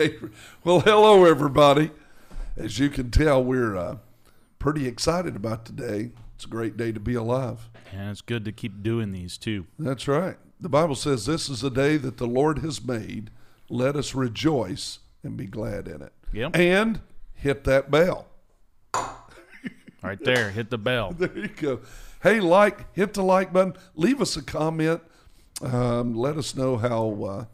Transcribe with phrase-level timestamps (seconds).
[0.64, 1.90] Well, hello, everybody.
[2.56, 3.96] As you can tell, we're uh,
[4.58, 6.12] pretty excited about today.
[6.34, 7.68] It's a great day to be alive.
[7.92, 9.66] And it's good to keep doing these too.
[9.78, 10.36] That's right.
[10.58, 13.30] The Bible says this is the day that the Lord has made.
[13.68, 16.12] Let us rejoice and be glad in it.
[16.32, 16.56] Yep.
[16.56, 17.00] And
[17.34, 18.26] hit that bell.
[20.02, 21.12] Right there, hit the bell.
[21.18, 21.80] There you go.
[22.22, 23.74] Hey, like, hit the like button.
[23.94, 25.02] Leave us a comment.
[25.60, 27.44] Um, let us know how uh,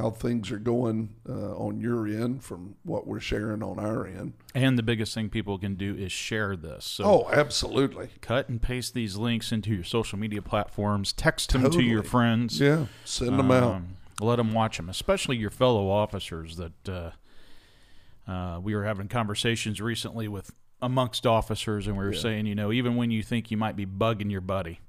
[0.00, 4.32] how things are going uh, on your end from what we're sharing on our end.
[4.54, 6.84] And the biggest thing people can do is share this.
[6.84, 8.08] So Oh, absolutely.
[8.20, 11.12] cut and paste these links into your social media platforms.
[11.12, 12.60] Text them to your friends.
[12.60, 13.74] Yeah, send them out.
[13.74, 16.56] Um, let them watch them, especially your fellow officers.
[16.56, 20.50] That uh, uh, we were having conversations recently with
[20.82, 23.84] amongst officers, and we were saying, you know, even when you think you might be
[23.84, 24.80] bugging your buddy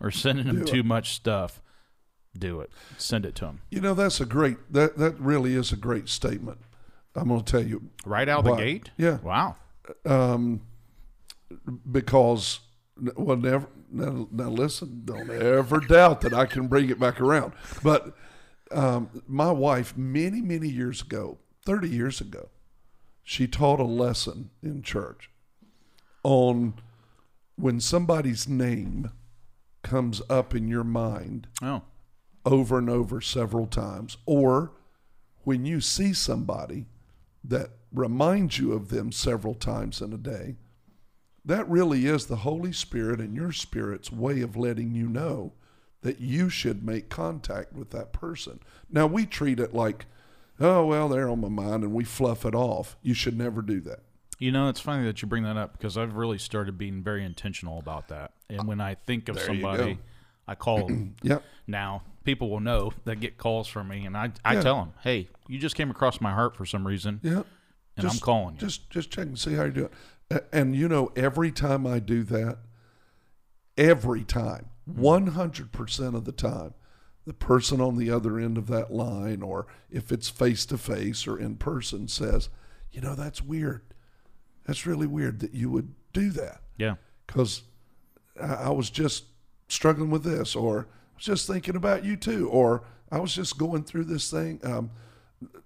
[0.00, 1.62] or sending them Do too much stuff,
[2.36, 2.70] do it.
[2.96, 4.56] Send it to them You know, that's a great.
[4.72, 6.58] That that really is a great statement.
[7.14, 8.50] I'm going to tell you right out Why?
[8.56, 8.90] the gate.
[8.96, 9.18] Yeah.
[9.18, 9.56] Wow.
[10.06, 10.60] um,
[11.90, 12.60] because
[13.16, 15.02] well, never now, now listen.
[15.04, 17.52] Don't ever doubt that I can bring it back around.
[17.82, 18.14] But
[18.70, 22.50] um, my wife, many many years ago, thirty years ago,
[23.24, 25.30] she taught a lesson in church
[26.22, 26.74] on
[27.56, 29.10] when somebody's name
[29.82, 31.82] comes up in your mind Oh.
[32.48, 34.72] Over and over several times, or
[35.44, 36.86] when you see somebody
[37.44, 40.56] that reminds you of them several times in a day,
[41.44, 45.52] that really is the Holy Spirit and your spirit's way of letting you know
[46.02, 48.60] that you should make contact with that person.
[48.90, 50.06] Now, we treat it like,
[50.58, 52.96] oh, well, they're on my mind, and we fluff it off.
[53.02, 54.00] You should never do that.
[54.38, 57.24] You know, it's funny that you bring that up because I've really started being very
[57.24, 58.32] intentional about that.
[58.48, 59.98] And when I think of There somebody.
[60.48, 61.14] I call them.
[61.22, 61.42] Yep.
[61.66, 64.60] now, people will know that get calls from me, and I, I Yeah.
[64.62, 67.46] tell them, hey, you just came across my heart for some reason, Yep.
[67.96, 68.60] and I'm calling you.
[68.60, 69.90] Just just check and see how you do
[70.30, 70.48] it.
[70.52, 72.58] And you know, every time I do that,
[73.76, 75.02] every time, Mm-hmm.
[75.02, 76.72] one hundred percent of the time,
[77.26, 81.26] the person on the other end of that line, or if it's face to face
[81.26, 82.48] or in person, says,
[82.90, 83.82] "You know, that's weird.
[84.64, 86.94] That's really weird that you would do that." yeah.
[87.26, 87.64] because
[88.42, 89.24] I was just
[89.68, 93.58] struggling with this, or I was just thinking about you too, or I was just
[93.58, 94.60] going through this thing.
[94.64, 94.90] Um,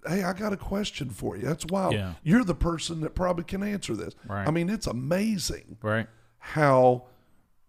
[0.07, 1.43] hey, I got a question for you.
[1.45, 1.93] That's wild.
[1.93, 2.13] Yeah.
[2.23, 4.13] You're the person that probably can answer this.
[4.27, 4.47] Right.
[4.47, 6.07] I mean, it's amazing Right.
[6.37, 7.05] how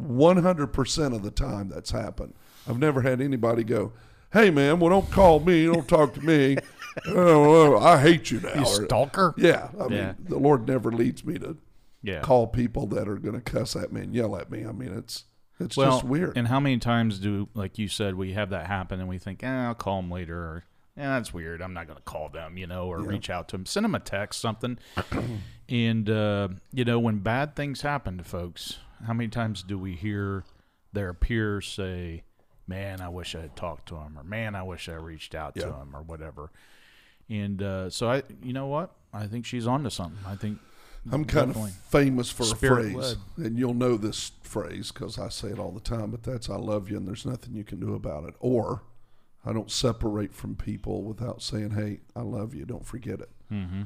[0.00, 2.34] 100% of the time that's happened.
[2.68, 3.92] I've never had anybody go,
[4.32, 5.66] hey, man, well, don't call me.
[5.66, 6.56] Don't talk to me.
[7.08, 8.54] oh, I hate you now.
[8.54, 9.34] You stalker?
[9.36, 9.68] yeah.
[9.78, 9.88] I Yeah.
[9.88, 11.56] mean, the Lord never leads me to
[12.02, 12.20] Yeah.
[12.20, 14.64] call people that are going to cuss at me and yell at me.
[14.66, 15.24] I mean, it's
[15.60, 16.37] it's well, just weird.
[16.37, 19.42] And how many times do, like you said, we have that happen and we think,
[19.44, 20.65] eh, I'll call them later, or
[20.97, 21.60] yeah, that's weird.
[21.62, 23.94] I'm not going to call them, you know, or reach out to them, send them
[23.94, 24.78] a text, something.
[25.69, 29.94] and uh, you know, when bad things happen to folks, how many times do we
[29.94, 30.44] hear
[30.93, 32.22] their peers say,
[32.69, 35.54] "Man, I wish I had talked to him," or "Man, I wish I reached out
[35.56, 35.81] to Yeah.
[35.82, 36.50] him," or whatever.
[37.28, 38.93] And uh, so I, you know what?
[39.12, 40.19] I think she's onto something.
[40.26, 40.59] I think
[41.12, 41.70] I'm kind definitely.
[41.70, 45.59] of famous for a Spirit phrase, and you'll know this phrase because I say it
[45.59, 46.10] all the time.
[46.10, 48.34] But that's "I love you," and there's nothing you can do about it.
[48.41, 48.82] Or
[49.44, 52.64] I don't separate from people without saying, "Hey, I love you.
[52.64, 53.82] Don't forget it." Mm-hmm.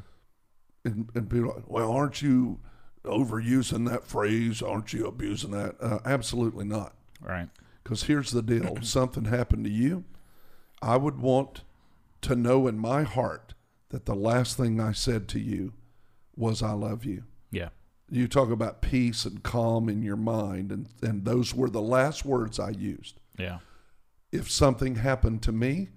[0.85, 2.61] And, and people are like, "Well, aren't you
[3.05, 4.63] overusing that phrase?
[4.63, 6.95] Aren't you abusing that?" Uh, absolutely not.
[7.21, 7.49] right.
[7.83, 10.05] Because here's the deal something happened to you.
[10.83, 11.63] I would want
[12.21, 13.55] to know in my heart
[13.89, 15.73] that the last thing I said to you
[16.39, 17.25] was, I love you.
[17.51, 17.69] Yeah.
[18.11, 22.25] You talk about peace and calm in your mind, and, and those were the last
[22.25, 23.21] words I used.
[23.39, 23.59] Yeah.
[24.33, 25.89] If something happened to me,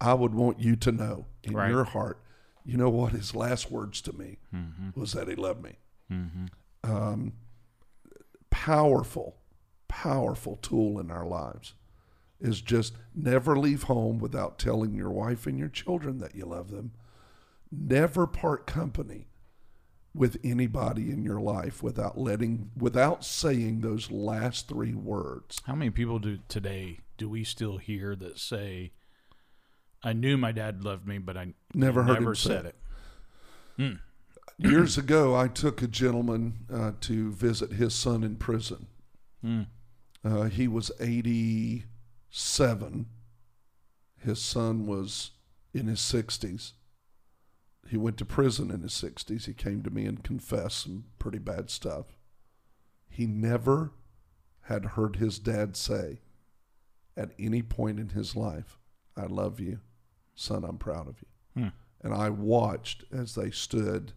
[0.00, 1.70] I would want you to know in Right.
[1.70, 2.20] your heart,
[2.64, 3.12] you know what?
[3.12, 4.98] His last words to me Mm-hmm.
[5.00, 5.76] was that he loved me.
[6.12, 6.46] Mm-hmm.
[6.90, 7.32] um,
[8.50, 9.36] powerful,
[9.88, 11.74] powerful tool in our lives
[12.40, 16.70] is just never leave home without telling your wife and your children that you love
[16.70, 16.92] them.
[17.70, 19.28] Never part company
[20.14, 25.60] with anybody in your life without letting without saying those last three words.
[25.66, 28.92] How many people do today do we still hear that say,
[30.02, 32.76] "I knew my dad loved me, but I Never heard never him say said it.
[33.78, 33.98] it."
[34.56, 38.86] Years ago, I took a gentleman uh, to visit his son in prison.
[39.44, 39.66] Mm.
[40.24, 43.06] Uh, he was 87.
[44.18, 45.32] His son was
[45.74, 46.72] in his 60s.
[47.88, 49.46] He went to prison in his 60s.
[49.46, 52.16] He came to me and confessed some pretty bad stuff.
[53.08, 53.92] He never
[54.62, 56.20] had heard his dad say
[57.16, 58.78] at any point in his life,
[59.16, 59.80] I love you.
[60.34, 61.62] Son, I'm proud of you.
[61.62, 61.68] Hmm.
[62.02, 64.12] And I watched as they stood,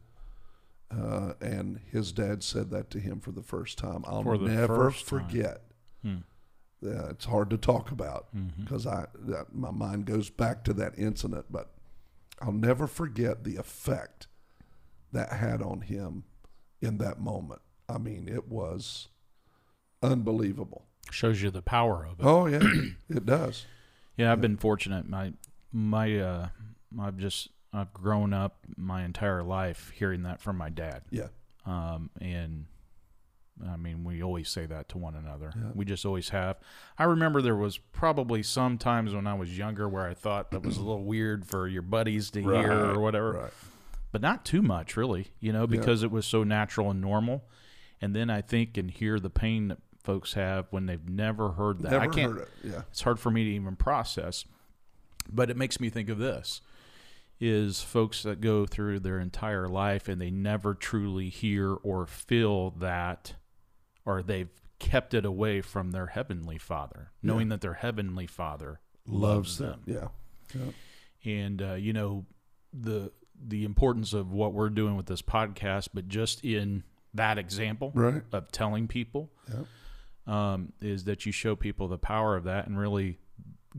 [0.89, 4.03] uh, and his dad said that to him for the first time.
[4.07, 5.61] I'll For never forget.
[6.01, 6.17] Hmm.
[6.83, 8.27] Uh, it's hard to talk about
[8.59, 11.71] because I that, my mind goes back to that incident, but
[12.41, 14.27] I'll never forget the effect
[15.11, 16.25] that had on him
[16.81, 17.61] in that moment.
[17.89, 19.07] I mean, it was
[20.03, 20.85] unbelievable.
[21.09, 22.25] Shows you the power of it.
[22.25, 22.61] Oh yeah,
[23.09, 23.65] it does.
[24.17, 25.07] Yeah, I've been fortunate.
[25.07, 25.33] My
[25.71, 26.49] my uh
[26.99, 31.03] I've just I've grown up my entire life hearing that from my dad.
[31.09, 31.27] Yeah.
[31.65, 32.65] Um and
[33.65, 35.53] I mean, we always say that to one another.
[35.55, 35.71] Yeah.
[35.73, 36.57] We just always have.
[36.97, 40.63] I remember there was probably some times when I was younger where I thought that
[40.63, 43.53] was a little weird for your buddies to hear or whatever, Right.
[44.11, 47.45] but not too much really, you know, because it was so natural and normal.
[48.01, 51.81] And then I think and hear the pain that folks have when they've never heard
[51.81, 51.91] that.
[51.91, 52.49] Never I can't it.
[52.63, 52.81] Yeah.
[52.91, 54.45] it's hard for me to even process
[55.29, 56.61] but it makes me think of this
[57.39, 62.71] is folks that go through their entire life and they never truly hear or feel
[62.71, 63.33] that
[64.07, 64.49] or they've
[64.79, 70.07] kept it away from their heavenly father knowing that their heavenly father loves, them, Yeah.
[70.55, 70.71] yeah.
[71.25, 72.25] and uh, you know
[72.73, 76.83] the the importance of what we're doing with this podcast but just in
[77.13, 78.21] that example Right.
[78.31, 79.63] of telling people Yeah.
[80.53, 83.17] um, is that you show people the power of that, and really,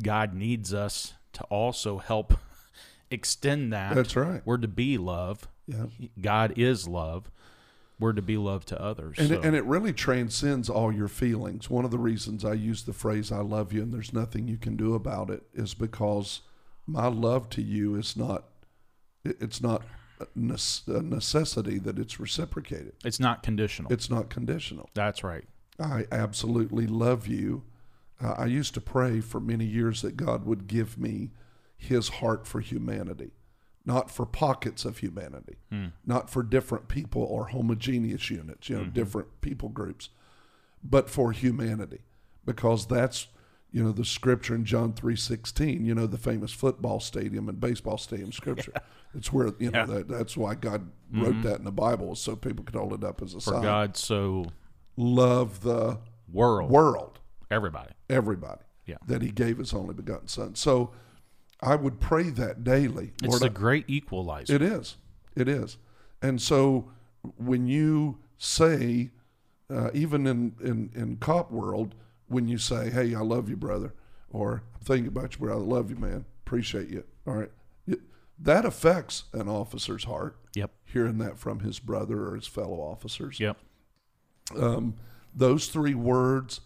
[0.03, 2.35] God needs us to also help
[3.11, 3.95] extend that.
[3.95, 4.43] That's right.
[4.45, 5.47] We're to be love.
[5.67, 5.87] Yeah.
[6.21, 7.31] God is love.
[8.01, 9.19] We're to be love to others.
[9.19, 11.69] And, so, it, and it really transcends all your feelings.
[11.69, 14.57] One of the reasons I use the phrase "I love you" and there's nothing you
[14.57, 16.43] can do about it is because
[16.87, 18.45] my love to you is not
[19.25, 19.83] it's not
[20.21, 22.93] a a necessity that it's reciprocated.
[23.05, 23.93] it's not conditional.
[23.93, 24.91] It's not conditional.
[24.95, 25.45] That's right.
[25.81, 27.63] I absolutely love you.
[28.21, 31.31] Uh, I used to pray for many years that God would give me
[31.77, 33.31] His heart for humanity,
[33.89, 35.87] not for pockets of humanity, hmm.
[36.05, 38.93] not for different people or homogeneous units, you know, mm-hmm.
[38.93, 40.11] different people groups,
[40.85, 42.01] but for humanity,
[42.45, 43.29] because that's
[43.73, 45.87] you know the scripture in John three sixteen.
[45.87, 48.75] You know the famous football stadium and baseball stadium scripture.
[49.15, 49.87] It's where you know Yeah.
[49.87, 51.43] that, that's why God wrote mm-hmm.
[51.43, 53.63] that in the Bible so people could hold it up as a For sign.
[53.63, 54.45] God so
[54.99, 55.99] Love the
[56.31, 57.19] world, world,
[57.51, 57.93] everybody.
[58.11, 58.99] everybody, Yeah.
[59.07, 60.55] that He gave His only begotten Son.
[60.57, 60.91] So
[61.61, 63.13] I would pray that daily.
[63.23, 64.55] It's Lord, the I- great equalizer.
[64.55, 64.97] it is,
[65.35, 65.77] it is,
[66.23, 66.91] and so
[67.37, 69.11] when you say,
[69.69, 71.95] uh, even in, in in cop world,
[72.29, 73.93] when you say, "Hey, I love you, brother,"
[74.31, 75.61] or "I'm thinking about you, brother.
[75.61, 76.25] I love you, man.
[76.47, 77.51] Appreciate you." All right,
[77.87, 78.03] It-
[78.39, 80.37] that affects an officer's heart.
[80.55, 80.71] Yep.
[80.85, 83.39] Hearing that from his brother or his fellow officers.
[83.41, 83.59] Yep.
[84.57, 84.95] Um,
[85.35, 86.61] those three words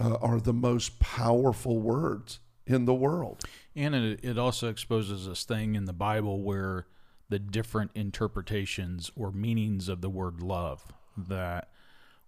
[0.00, 3.44] uh, are the most powerful words in the world.
[3.76, 6.86] And it, it also exposes this thing in the Bible where
[7.28, 10.84] the different interpretations or meanings of the word love.
[11.16, 11.70] That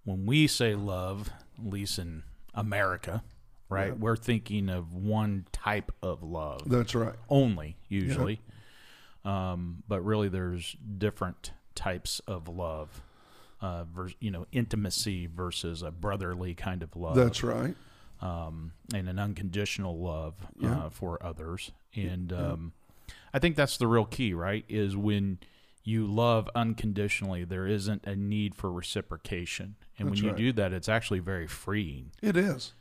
[0.04, 2.22] when we say love, at least in
[2.54, 3.22] America,
[3.68, 3.94] right, Yeah.
[3.94, 7.14] we're thinking of one type of love That's right.
[7.28, 8.40] only, usually.
[9.24, 13.02] Um, but really, there's different types of love.
[13.60, 17.74] Uh, vers- you know, intimacy versus a brotherly kind of love That's right.
[18.20, 20.78] Um, and an unconditional love Yeah.
[20.86, 21.72] uh, for others.
[21.94, 22.72] And um,
[23.34, 24.64] I think that's the real key, right?
[24.68, 25.38] Is when
[25.84, 29.76] you love unconditionally, there isn't a need for reciprocation.
[29.98, 30.38] And That's when you right.
[30.38, 32.72] do that, it's actually very freeing It is.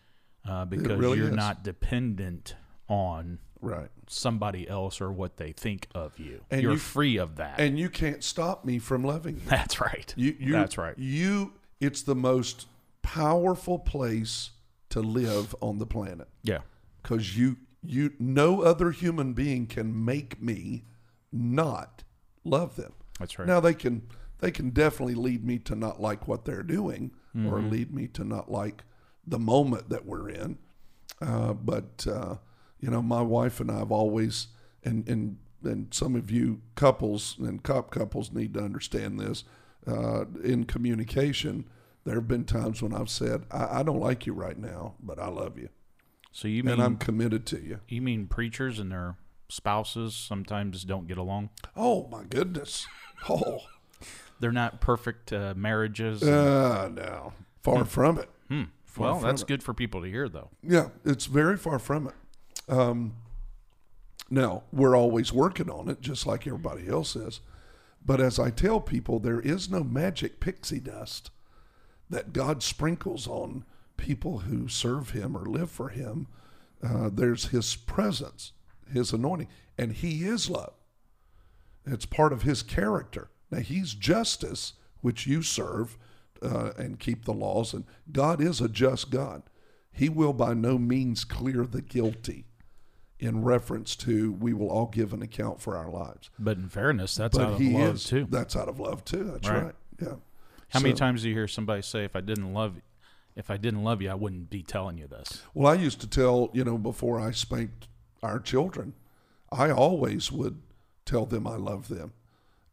[0.47, 1.35] uh, because really you're is.
[1.35, 2.55] not dependent
[2.87, 3.89] on Right.
[4.07, 6.41] somebody else or what they think of you.
[6.51, 7.59] And you're you- free of that.
[7.59, 9.41] And you can't stop me from loving you.
[9.47, 10.13] that's right.
[10.17, 10.97] You, you That's right.
[10.97, 12.67] You it's the most
[13.01, 14.51] powerful place
[14.95, 16.61] to live on the planet yeah.
[17.03, 20.85] cuz you you no other human being can make me
[21.31, 22.03] not
[22.43, 22.93] love them.
[23.19, 23.47] That's right.
[23.47, 24.07] Now they can
[24.39, 27.69] they can definitely lead me to not like what they're doing or Mm-hmm.
[27.69, 28.83] lead me to not like
[29.27, 30.57] the moment that we're in.
[31.21, 32.35] Uh, but uh,
[32.79, 34.47] you know, my wife and I have always
[34.83, 39.43] and and and some of you couples and cop couples need to understand this.
[39.87, 41.67] Uh, in communication,
[42.05, 45.19] there have been times when I've said, I, "I don't like you right now, but
[45.19, 45.69] I love you,
[46.31, 49.15] so you mean and I'm committed to you." you mean preachers and their
[49.49, 51.49] spouses sometimes don't get along?
[51.75, 52.87] Oh my goodness!
[53.29, 53.59] Oh,
[54.39, 56.21] They're not perfect uh, marriages.
[56.23, 57.33] uh, no,
[57.63, 58.29] far from it.
[58.49, 58.63] Hmm.
[58.83, 59.47] Far Well, that's it.
[59.47, 60.49] good for people to hear, though.
[60.61, 62.13] Yeah, it's very far from it.
[62.71, 63.15] Um,
[64.29, 67.41] now, we're always working on it, just like everybody else is.
[68.05, 71.31] But as I tell people, there is no magic pixie dust
[72.09, 73.65] that God sprinkles on
[73.97, 76.27] people who serve Him or live for Him.
[76.83, 78.51] Uh, there's His presence,
[78.91, 79.47] His anointing,
[79.77, 80.73] and He is love.
[81.85, 83.29] It's part of his character.
[83.51, 85.97] Now, he's justice, which you serve
[86.41, 89.43] uh, and keep the laws, and God is a just God.
[89.91, 92.45] He will by no means clear the guilty
[93.19, 96.29] in reference to we will all give an account for our lives.
[96.37, 98.27] But in fairness, that's But out of he love is too.
[98.29, 99.23] That's out of love too.
[99.23, 99.63] That's Right.
[99.65, 99.75] right.
[100.01, 100.15] Yeah.
[100.69, 102.81] How many times do you hear somebody say, "If I didn't love,
[103.35, 105.41] if I didn't love you, I wouldn't be telling you this"?
[105.53, 107.87] Well, I used to tell, you know, before I spanked
[108.23, 108.93] our children,
[109.51, 110.61] I always would
[111.05, 112.13] tell them I love them.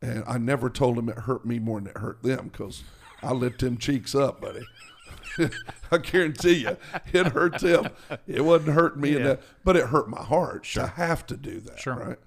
[0.01, 2.83] And I never told them it hurt me more than it hurt them because
[3.23, 4.63] I lit them cheeks up, buddy.
[5.93, 6.77] I guarantee you,
[7.13, 7.89] it hurt them.
[8.27, 9.25] It wasn't hurting me, in Yeah.
[9.25, 11.79] that, but it hurt my heart to have to do that.
[11.79, 11.95] Sure.
[11.95, 12.19] Right?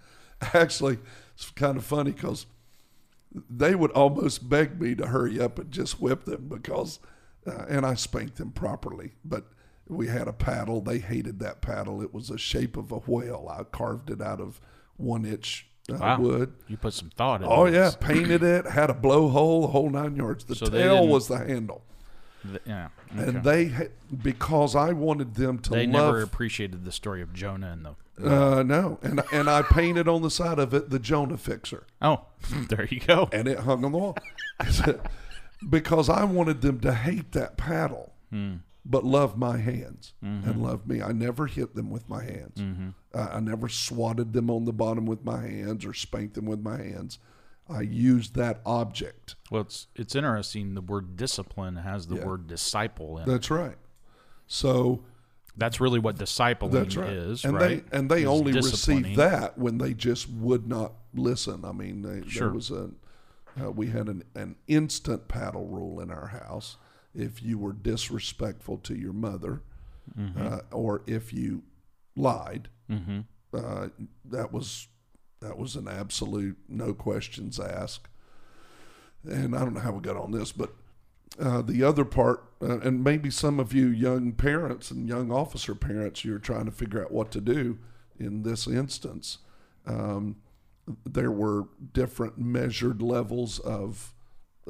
[0.53, 0.99] Actually,
[1.35, 2.45] it's kind of funny because
[3.49, 6.99] they would almost beg me to hurry up and just whip them because,
[7.45, 9.13] uh, and I spanked them properly.
[9.23, 9.45] But
[9.87, 10.81] we had a paddle.
[10.81, 12.01] They hated that paddle.
[12.01, 13.47] It was a shape of a whale.
[13.51, 14.59] I carved it out of
[14.97, 16.19] one inch uh, Wow.
[16.19, 16.53] wood.
[16.67, 18.65] You put some thought into Oh yeah, painted it.
[18.65, 20.45] Had a blowhole, the whole nine yards.
[20.45, 21.83] The So tail was the handle,
[22.65, 22.87] Yeah.
[23.11, 23.89] and they
[24.23, 25.93] because I wanted them to They love.
[26.13, 27.95] never appreciated the story of Jonah and the.
[28.57, 31.85] uh, no, and and I painted on the side of it the Jonah fixer.
[32.01, 32.25] Oh,
[32.69, 33.29] there you go.
[33.31, 34.17] and it hung on the wall
[35.69, 38.13] because I wanted them to hate that paddle,
[38.85, 41.01] but love my hands and love me.
[41.01, 42.61] I never hit them with my hands.
[43.13, 46.59] Uh, I never swatted them on the bottom with my hands or spanked them with
[46.61, 47.19] my hands.
[47.69, 49.35] I use that object.
[49.49, 50.75] Well, it's it's interesting.
[50.75, 52.25] The word discipline has the Yeah.
[52.25, 53.31] word disciple in it.
[53.31, 53.77] That's right.
[54.47, 55.03] So
[55.57, 57.09] That's really what discipling that's right.
[57.13, 57.89] is, and right?
[57.89, 61.63] they and they Is only received that when they just would not listen.
[61.65, 62.47] I mean, they, Sure.
[62.47, 62.91] there was a
[63.59, 66.75] uh, we had an, an instant paddle rule in our house.
[67.13, 69.61] If you were disrespectful to your mother,
[70.19, 70.39] Mm-hmm.
[70.39, 71.63] uh, or if you
[72.15, 73.21] lied, Mm-hmm.
[73.53, 73.87] uh,
[74.25, 74.87] that was
[75.45, 78.07] that was an absolute no questions asked.
[79.23, 80.73] And I don't know how we got on this, but
[81.39, 85.75] uh, the other part, uh, and maybe some of you young parents and young officer
[85.75, 87.77] parents, you're trying to figure out what to do
[88.19, 89.39] in this instance.
[89.85, 90.37] Um,
[91.05, 94.13] there were different measured levels of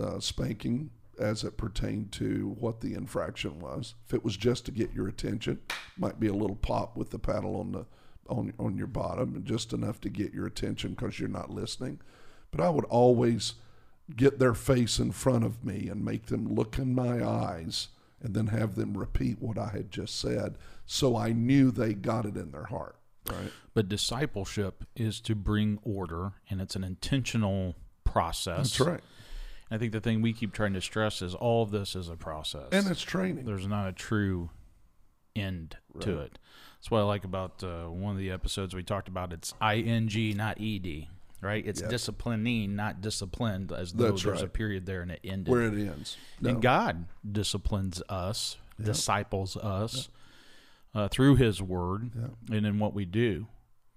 [0.01, 3.96] uh, spanking as it pertained to what the infraction was.
[4.08, 5.60] If it was just to get your attention,
[5.98, 7.86] might be a little pop with the paddle on the
[8.27, 12.00] on on your bottom, and just enough to get your attention because you're not listening.
[12.51, 13.55] But I would always
[14.15, 17.89] get their face in front of me and make them look in my eyes,
[18.22, 22.25] and then have them repeat what I had just said, so I knew they got
[22.25, 22.98] it in their heart.
[23.29, 23.51] Right.
[23.74, 28.77] But discipleship is to bring order, and it's an intentional process.
[28.77, 29.01] That's right.
[29.72, 32.15] I think the thing we keep trying to stress is all of this is a
[32.15, 32.67] process.
[32.72, 33.46] And it's training.
[33.46, 34.51] There's not a true
[35.36, 36.38] end to it.
[36.77, 39.34] That's what I like about uh, one of the episodes we talked about.
[39.34, 41.08] It's ing, not ed.
[41.42, 41.65] Right?
[41.65, 41.89] It's Yeah.
[41.89, 45.51] disciplining, not disciplined, as though That's there's a period there and it ended.
[45.51, 46.18] Where it ends.
[46.42, 46.51] No.
[46.51, 50.10] And God disciplines us, disciples us
[50.96, 52.12] uh, through His Word
[52.50, 53.48] and in what we do.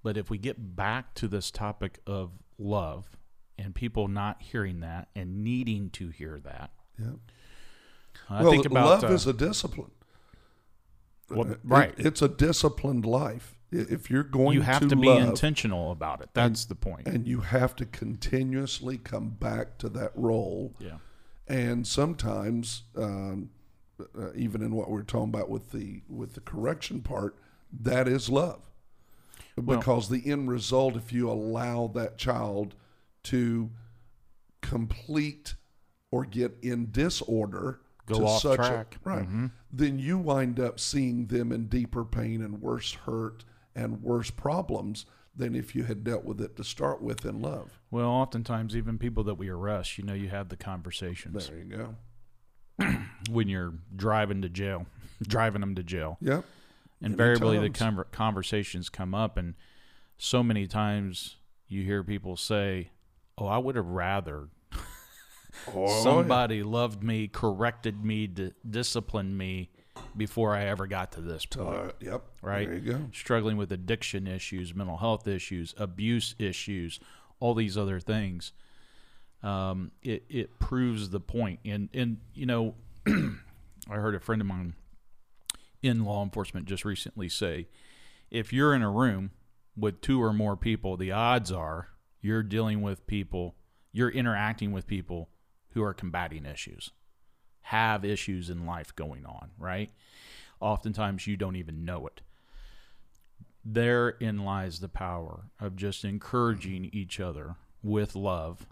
[0.03, 3.17] But if we get back to this topic of love
[3.57, 7.13] and people not hearing that and needing to hear that, Yeah.
[8.29, 9.91] I well, think about love uh, is a discipline.
[11.31, 11.95] Well, It- right.
[11.99, 13.55] it's a disciplined life.
[13.71, 16.31] If you're going you have to, to, be love, intentional about it.
[16.33, 17.07] That's the point.
[17.07, 20.75] and you have to continuously come back to that role.
[20.79, 20.99] yeah.
[21.47, 23.51] And sometimes, um,
[24.19, 27.37] uh, even in what we're talking about with the with the correction part,
[27.73, 28.61] that is love,
[29.63, 32.75] because the end result, if you allow that child
[33.25, 33.71] to
[34.61, 35.55] complete
[36.11, 38.97] or get in disorder Go to off such track.
[39.05, 39.47] a right, mm-hmm.
[39.73, 45.07] then you wind up seeing them in deeper pain and worse hurt and worse problems
[45.37, 47.81] than if you had dealt with it to start with in love.
[47.91, 51.95] Well, oftentimes, even people that we arrest, you know, you have the conversations There you
[52.79, 52.97] go.
[53.31, 54.87] when you're driving to jail,
[55.23, 56.19] driving them to jail.
[56.21, 56.45] Yep.
[57.01, 59.55] invariably the conver- conversations come up and
[60.17, 61.37] so many times
[61.69, 62.91] you hear people say
[63.37, 64.49] oh i would have rather
[65.75, 69.71] Oh, somebody loved me corrected me d- disciplined me
[70.17, 72.23] before i ever got to this point Uh, yep.
[72.43, 73.01] right There you go.
[73.13, 77.01] struggling with addiction issues mental health issues abuse issues
[77.41, 78.53] all these other things
[79.43, 81.61] um, it, it proves the point.
[81.63, 82.75] point and and you know
[83.09, 84.75] i heard a friend of mine
[85.83, 87.69] in law enforcement just recently say
[88.31, 89.31] if you're in a room
[89.77, 91.89] with two or more people the odds are
[92.21, 93.55] you're dealing with people
[93.93, 95.29] you're interacting with people
[95.79, 96.91] who are combating issues
[97.63, 99.91] have issues in life going on right
[100.61, 102.21] oftentimes you don't even know it
[103.65, 108.67] therein lies the power of just encouraging each other with love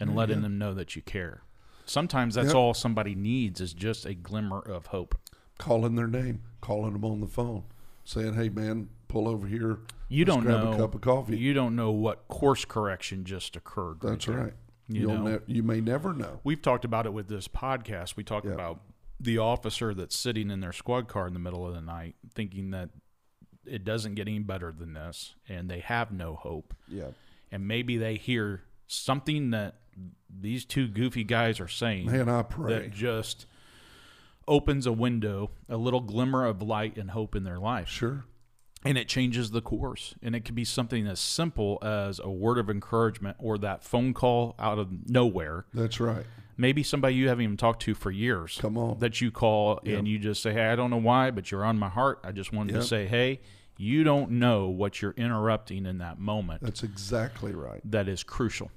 [0.00, 1.42] and letting them know that you care.
[1.84, 2.54] Sometimes that's Yep.
[2.54, 5.18] all somebody needs is just a glimmer of hope.
[5.58, 7.64] Calling their name, calling them on the phone,
[8.04, 9.80] saying, "Hey, man, pull over here.
[10.08, 13.24] You Let's don't grab know a cup of coffee." You don't know what course correction
[13.24, 14.00] just occurred.
[14.00, 14.36] That's there.
[14.38, 14.54] right.
[14.88, 15.30] You You'll know?
[15.46, 16.40] ne- you may never know.
[16.44, 18.16] We've talked about it with this podcast.
[18.16, 18.52] We talked Yeah.
[18.52, 18.80] about
[19.20, 22.70] the officer that's sitting in their squad car in the middle of the night, thinking
[22.70, 22.90] that
[23.66, 26.74] it doesn't get any better than this, and they have no hope.
[26.88, 27.08] Yeah,
[27.50, 29.80] And maybe they hear something that
[30.30, 32.72] these two goofy guys are saying man, I pray.
[32.72, 33.46] that just
[34.46, 37.88] opens a window, a little glimmer of light and hope in their life.
[37.88, 38.24] Sure.
[38.84, 40.14] And it changes the course.
[40.22, 44.14] And it could be something as simple as a word of encouragement or that phone
[44.14, 45.66] call out of nowhere.
[45.74, 46.24] That's right.
[46.56, 48.98] Maybe somebody you haven't even talked to for years Come on.
[48.98, 49.98] that you call Yep.
[49.98, 52.20] and you just say, Hey, I don't know why, but you're on my heart.
[52.24, 52.80] I just wanted Yep.
[52.82, 53.40] to say, Hey,
[53.76, 57.80] you don't know what you're interrupting in that moment That's exactly right.
[57.84, 58.70] that is crucial.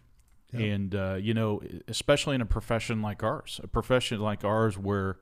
[0.53, 0.61] Yep.
[0.61, 5.17] And, uh, you know, especially in a profession like ours, a profession like ours where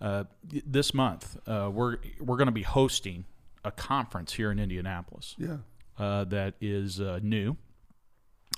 [0.00, 3.24] uh, this month uh, we're, we're going to be hosting
[3.64, 5.58] a conference here in Indianapolis Yeah.
[5.98, 7.56] uh, that is uh, new.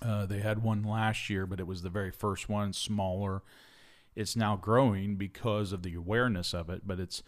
[0.00, 3.42] Uh, they had one last year, but it was the very first one, smaller.
[4.16, 7.22] It's now growing because of the awareness of it, but it's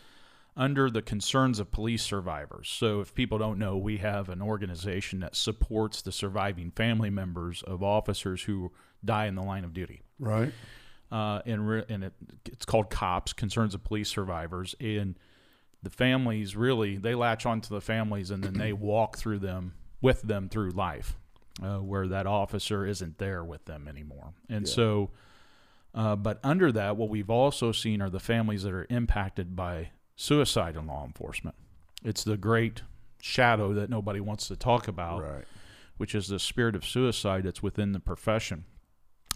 [0.56, 2.68] under the concerns of police survivors.
[2.68, 7.62] So, if people don't know, we have an organization that supports the surviving family members
[7.62, 8.72] of officers who
[9.04, 10.52] die in the line of duty Right.
[11.10, 12.12] uh, and re- and it,
[12.46, 15.16] it's called COPS, Concerns of Police Survivors, and
[15.84, 20.22] the families really they latch onto the families and then they walk through them with
[20.22, 21.16] them through life,
[21.62, 24.72] uh, where that officer isn't there with them anymore, and Yeah.
[24.74, 25.10] so.
[25.94, 29.90] Uh, but under that, what we've also seen are the families that are impacted by
[30.16, 31.54] suicide in law enforcement.
[32.02, 32.82] It's the great
[33.22, 35.44] shadow that nobody wants to talk about Right.
[35.96, 38.64] which is the spirit of suicide that's within the profession.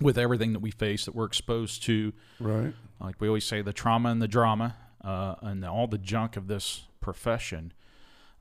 [0.01, 2.75] With everything that we face, that we're exposed to, Right.
[3.01, 4.75] like we always say, the trauma and the drama,
[5.09, 7.73] uh, and all the junk of this profession.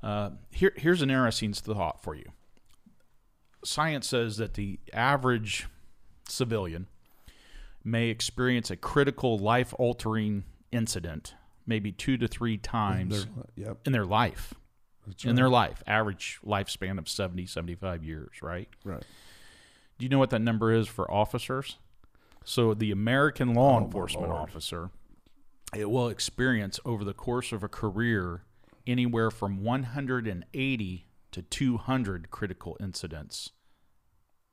[0.04, 2.26] Uh, here, here's an interesting thought for you.
[3.64, 5.68] Science says that the average
[6.28, 6.88] civilian
[7.84, 11.34] may experience a critical life-altering incident
[11.66, 13.88] maybe two to three times They're- Yep.
[13.88, 14.54] in their life.
[15.06, 18.70] That's In their life, average lifespan of 70, 75 years, right?
[18.86, 19.04] Right.
[19.98, 21.78] Do you know what that number is for officers?
[22.46, 24.92] So the American law Oh, enforcement officer,
[25.76, 28.44] it will experience over the course of a career
[28.86, 33.52] anywhere from 180 to 200 critical incidents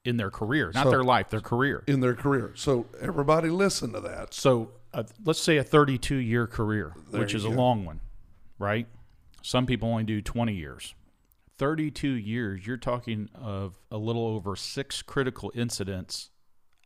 [0.04, 1.82] in their career, not So- their life, their career.
[1.86, 2.52] In their career.
[2.56, 4.34] So everybody listen to that.
[4.34, 7.54] So uh, let's say a 32 year career, There which is a go.
[7.54, 8.00] long one,
[8.58, 8.86] right?
[9.42, 10.94] Some people only do 20 years.
[11.56, 16.30] 32 years, you're talking of a little over six critical incidents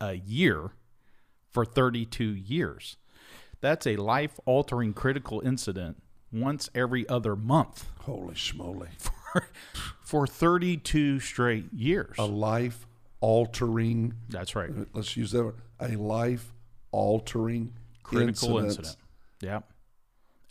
[0.01, 0.73] a year
[1.51, 2.99] for 32 years.
[3.61, 8.88] That's a life altering critical incident once every other month Holy schmoly.
[9.33, 9.49] for,
[10.01, 12.14] for 32 straight years.
[12.18, 12.87] A life
[13.21, 14.71] altering, That's right.
[14.71, 16.53] Uh, let's use that word, a life
[16.92, 18.97] altering Critical incident incident.
[19.40, 19.61] Yeah.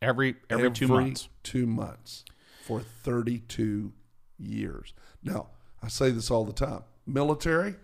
[0.02, 1.28] Every every, two months.
[1.42, 2.24] two months
[2.64, 3.92] for 32
[4.38, 4.94] years.
[5.24, 5.48] Now,
[5.82, 6.84] I say this all the time.
[7.08, 7.76] Military,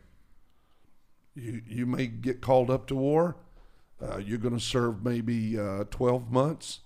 [1.34, 3.36] you you may get called up to war.
[4.04, 6.80] Uh, you're going to serve maybe uh, 12 months.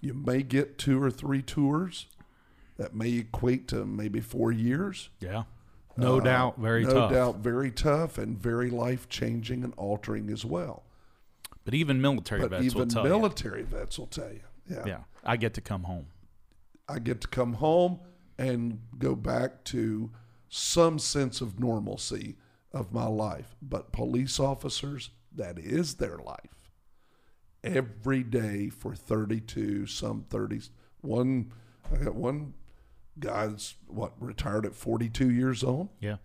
[0.00, 2.06] You may get two or three tours.
[2.78, 5.08] That may equate to maybe four years.
[5.20, 5.44] Yeah.
[5.96, 6.58] No Uh, doubt.
[6.58, 7.10] Very no tough.
[7.12, 10.82] doubt, very tough and very life changing and altering as well.
[11.64, 14.40] But even military But vets will even tell military vets will tell you.
[14.68, 14.82] you.
[14.86, 14.98] Yeah.
[15.24, 16.06] I get to come home.
[16.88, 17.98] I get to come home
[18.38, 20.10] and go back to
[20.50, 22.36] some sense of normalcy
[22.74, 23.56] of my life.
[23.62, 26.70] But police officers, that is their life.
[27.64, 30.60] Every day for 32, some 30.
[31.00, 31.52] One,
[31.92, 32.54] I got one
[33.18, 36.16] guy that's what retired at 42 years old, Yeah.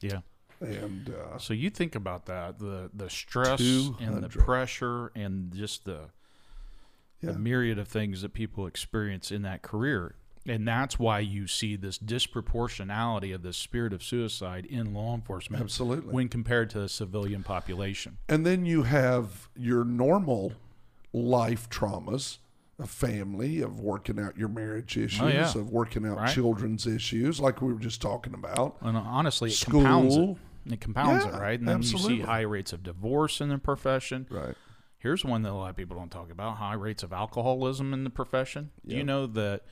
[0.00, 0.20] Yeah.
[0.60, 5.84] and uh, So you think about that the the stress and the pressure and just
[5.86, 6.10] the
[7.20, 7.32] Yeah.
[7.32, 10.14] the myriad of things that people experience in that career.
[10.48, 15.62] And that's why you see this disproportionality of the spirit of suicide in law enforcement
[15.62, 16.12] absolutely.
[16.12, 18.18] when compared to the civilian population.
[18.28, 20.52] And then you have your normal
[21.12, 22.38] life traumas
[22.78, 25.48] of family, of working out your marriage oh, issues, Oh, yeah.
[25.48, 26.34] of working out Right.
[26.34, 28.76] children's issues, like we were just talking about.
[28.82, 30.36] And honestly, it compounds it.
[30.68, 31.58] It compounds it, right?
[31.58, 34.26] And then you see high rates of divorce in the profession.
[34.28, 34.54] Right.
[34.98, 38.02] Here's one that a lot of people don't talk about: high rates of alcoholism in
[38.04, 38.70] the profession.
[38.84, 39.62] Do you know that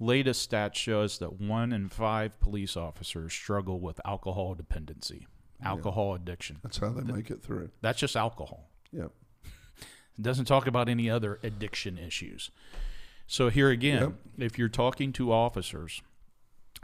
[0.00, 5.26] latest stats shows that one in five police officers struggle with alcohol dependency?
[5.64, 6.58] alcohol addiction.
[6.62, 7.70] That's how they make it through.
[7.80, 8.70] That's just alcohol.
[8.92, 9.10] Yep.
[10.16, 12.52] It doesn't talk about any other addiction issues.
[13.26, 14.12] So here again, Yep.
[14.52, 16.00] if you're talking to officers,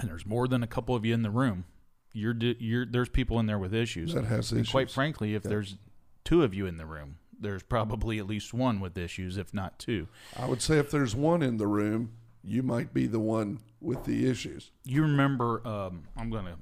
[0.01, 1.67] and there's more than a couple of you in the room,
[2.13, 4.13] you're you're there's people in there with issues.
[4.13, 4.73] That has And issues.
[4.73, 5.51] quite frankly, if Yep.
[5.51, 5.77] there's
[6.25, 9.79] two of you in the room, there's probably at least one with issues, if not
[9.79, 10.09] two.
[10.37, 12.11] I would say if there's one in the room,
[12.47, 14.71] you might be the one with the issues.
[14.85, 15.67] You remember?
[15.67, 16.57] Um, I'm gonna.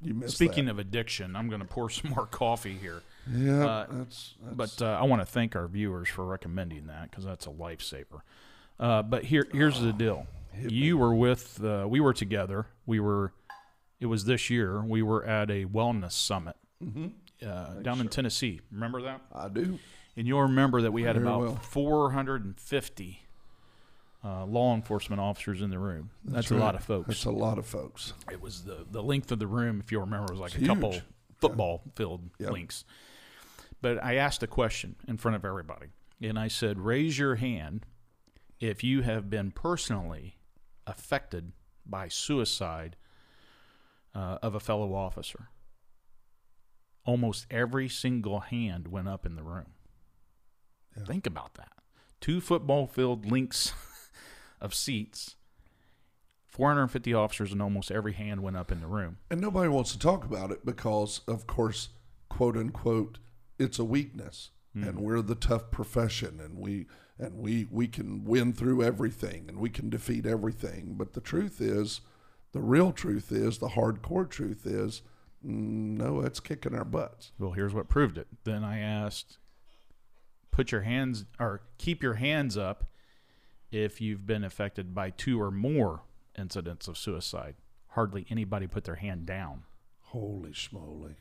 [0.00, 0.72] You missed Speaking that.
[0.72, 3.02] of addiction, I'm gonna pour some more coffee here.
[3.30, 7.10] yeah, uh, that's, that's But uh, I want to thank our viewers for recommending that
[7.10, 8.20] because that's a lifesaver.
[8.78, 12.66] Uh, but here, here's the deal: Hit you were with, uh, we were together.
[12.86, 13.32] We were,
[14.00, 14.82] it was this year.
[14.82, 17.08] We were at a wellness summit mm-hmm.
[17.46, 18.60] uh, down in Tennessee.
[18.70, 19.20] Remember that?
[19.34, 19.78] I do.
[20.16, 21.56] And you'll remember that we had Very about well.
[21.56, 23.22] 450
[24.24, 26.10] uh, law enforcement officers in the room.
[26.24, 26.60] That's, a right.
[26.60, 27.06] lot of folks.
[27.08, 28.14] That's a lot of folks.
[28.32, 30.66] It was the the length of the room, if you remember, was like It's a
[30.66, 31.04] couple huge.
[31.40, 32.50] football field Yep.
[32.50, 32.84] lengths.
[33.80, 35.86] But I asked a question in front of everybody,
[36.20, 37.86] and I said, "Raise your hand
[38.58, 40.36] if you have been personally
[40.86, 41.52] affected
[41.86, 42.96] by suicide
[44.14, 45.48] uh, of a fellow officer."
[47.04, 49.72] Almost every single hand went up in the room.
[50.96, 51.04] Yeah.
[51.04, 51.72] Think about that.
[52.20, 53.72] Two football field lengths
[54.60, 55.36] of seats,
[56.46, 59.18] 450 officers, and almost every hand went up in the room.
[59.30, 61.90] And nobody wants to talk about it because, of course,
[62.28, 63.18] quote unquote,
[63.58, 66.86] it's a weakness, and we're the tough profession, and we
[67.18, 70.94] and we we can win through everything, and we can defeat everything.
[70.96, 72.00] But the truth is,
[72.52, 75.02] the real truth is, the hardcore truth is,
[75.44, 77.32] mm, no, it's kicking our butts.
[77.38, 78.28] Well, here's what proved it.
[78.44, 79.38] Then I asked,
[80.50, 82.84] put your hands or keep your hands up
[83.70, 86.02] if you've been affected by two or more
[86.38, 87.56] incidents of suicide.
[87.88, 89.64] Hardly anybody put their hand down.
[90.00, 91.16] Holy schmoly!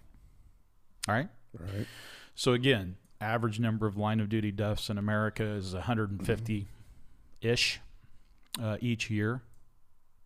[1.08, 1.30] All right.
[1.54, 1.88] Right?
[2.36, 6.68] So again, average number of line of duty deaths in America is 150
[7.42, 7.80] ish
[8.62, 9.42] uh, each year.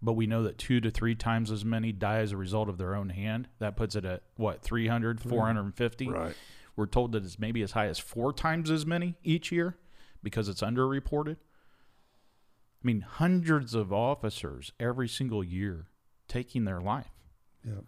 [0.02, 2.80] But we know that two to three times as many die as a result of
[2.80, 3.48] their own hand.
[3.60, 6.10] That puts it at what 300, 450.
[6.10, 6.36] Right?
[6.76, 9.78] We're told that it's maybe as high as four times as many each year
[10.24, 11.38] because it's underreported.
[12.84, 15.86] I mean, hundreds of officers every single year
[16.28, 17.12] taking their life.
[17.64, 17.82] Yeah.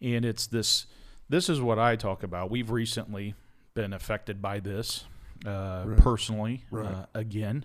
[0.00, 0.86] And it's this
[1.28, 2.50] this is what I talk about.
[2.50, 3.34] We've recently
[3.74, 5.04] been affected by this
[5.46, 5.98] uh, Right.
[5.98, 6.86] personally Right.
[6.92, 7.64] uh, again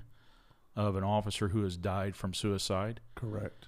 [0.76, 3.02] of an officer who has died from suicide.
[3.15, 3.68] Correct.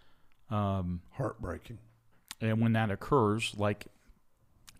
[0.49, 1.79] Um, Heartbreaking.
[2.39, 3.87] and when that occurs, like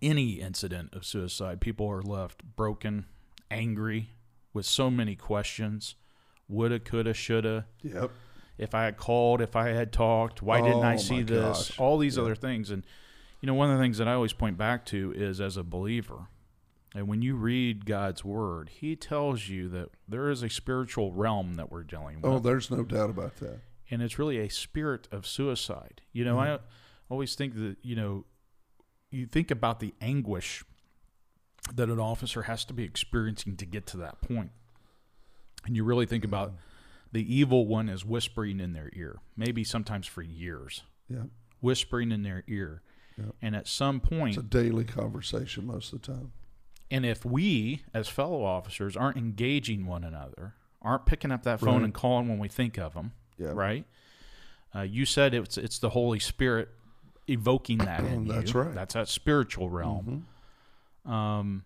[0.01, 3.05] any incident of suicide, people are left broken,
[3.49, 4.11] angry,
[4.53, 5.95] with so many questions.
[6.49, 7.65] Woulda, coulda, shoulda.
[7.83, 8.11] Yep.
[8.57, 11.69] If I had called, if I had talked, why didn't I Oh, see this?
[11.69, 11.79] gosh.
[11.79, 12.23] All these Yeah.
[12.23, 12.71] other things.
[12.71, 12.83] And,
[13.41, 15.63] you know, one of the things that I always point back to is as a
[15.63, 16.27] believer,
[16.95, 21.53] and when you read God's word, He tells you that there is a spiritual realm
[21.55, 23.59] that we're dealing oh, with Oh, there's no doubt about that.
[23.91, 26.01] and it's really a spirit of suicide.
[26.11, 26.53] You know, mm-hmm.
[26.63, 26.67] I
[27.09, 28.25] always think that you know,
[29.11, 30.63] you think about the anguish
[31.75, 34.51] that an officer has to be experiencing to get to that point,
[35.67, 36.53] and you really think about
[37.11, 41.23] the evil one is whispering in their ear, maybe sometimes for years, Yeah.
[41.61, 42.81] whispering in their ear,
[43.17, 43.25] Yeah.
[43.41, 46.31] and at some point, It's a daily conversation most of the time.
[46.89, 51.75] and if we as fellow officers aren't engaging one another, aren't picking up that phone
[51.75, 51.83] Right.
[51.85, 53.51] and calling when we think of them, Yeah.
[53.53, 53.85] right?
[54.75, 56.69] Uh, you said it's it's the Holy Spirit
[57.27, 58.31] evoking that in you.
[58.33, 58.73] That's right.
[58.73, 60.27] That's that spiritual realm.
[61.05, 61.63] Um,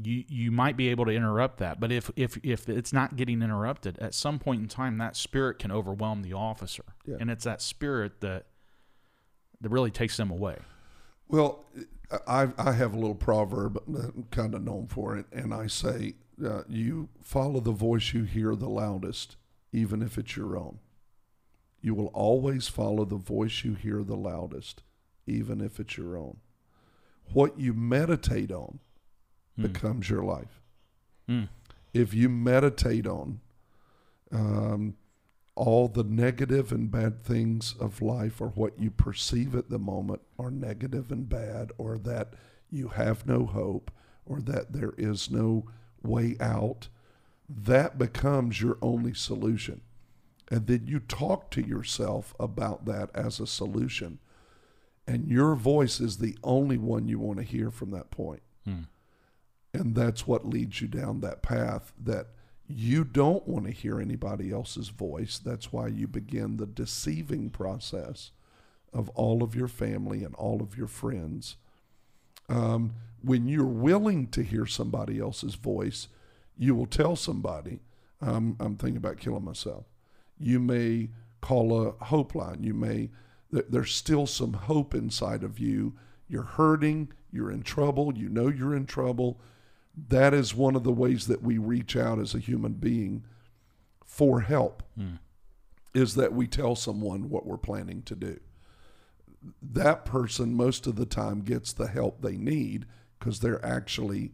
[0.00, 3.42] you you might be able to interrupt that, but if if if it's not getting
[3.42, 7.16] interrupted, at some point in time, that spirit can overwhelm the officer, Yeah.
[7.20, 8.46] and it's that spirit that
[9.60, 10.58] that really takes them away.
[11.28, 11.64] Well,
[12.26, 15.66] I I have a little proverb that I'm kind of known for it, and I
[15.66, 19.36] say, uh, "You follow the voice you hear the loudest,
[19.72, 20.78] even if it's your own.
[21.82, 24.82] You will always follow the voice you hear the loudest,
[25.26, 26.38] even if it's your own.
[27.32, 28.78] What you meditate on
[29.60, 30.60] becomes your life.
[31.28, 31.48] Mm.
[31.92, 33.40] If you meditate on
[34.32, 34.94] um,
[35.54, 40.22] all the negative and bad things of life or what you perceive at the moment
[40.38, 42.32] are negative and bad or that
[42.70, 43.90] you have no hope
[44.24, 45.64] or that there is no
[46.02, 46.88] way out
[47.48, 49.82] that becomes your only solution
[50.50, 54.18] and then you talk to yourself about that as a solution
[55.06, 58.82] and your voice is the only one you want to hear from that point Hmm.
[59.74, 62.28] And that's what leads you down that path that
[62.68, 65.38] you don't want to hear anybody else's voice.
[65.38, 68.30] That's why you begin the deceiving process
[68.92, 71.56] of all of your family and all of your friends.
[72.48, 76.08] Um, when you're willing to hear somebody else's voice,
[76.56, 77.80] you will tell somebody,
[78.20, 79.84] I'm, I'm thinking about killing myself.
[80.38, 82.62] You may call a hope line.
[82.62, 83.10] You may,
[83.52, 85.94] th- there's still some hope inside of you.
[86.28, 89.40] You're hurting, you're in trouble, you know you're in trouble.
[90.08, 93.24] That is one of the ways that we reach out as a human being
[94.04, 94.82] for help,
[95.94, 98.40] is that we tell someone what we're planning to do
[99.60, 102.86] that person most of the time gets the help they need
[103.18, 104.30] because they're actually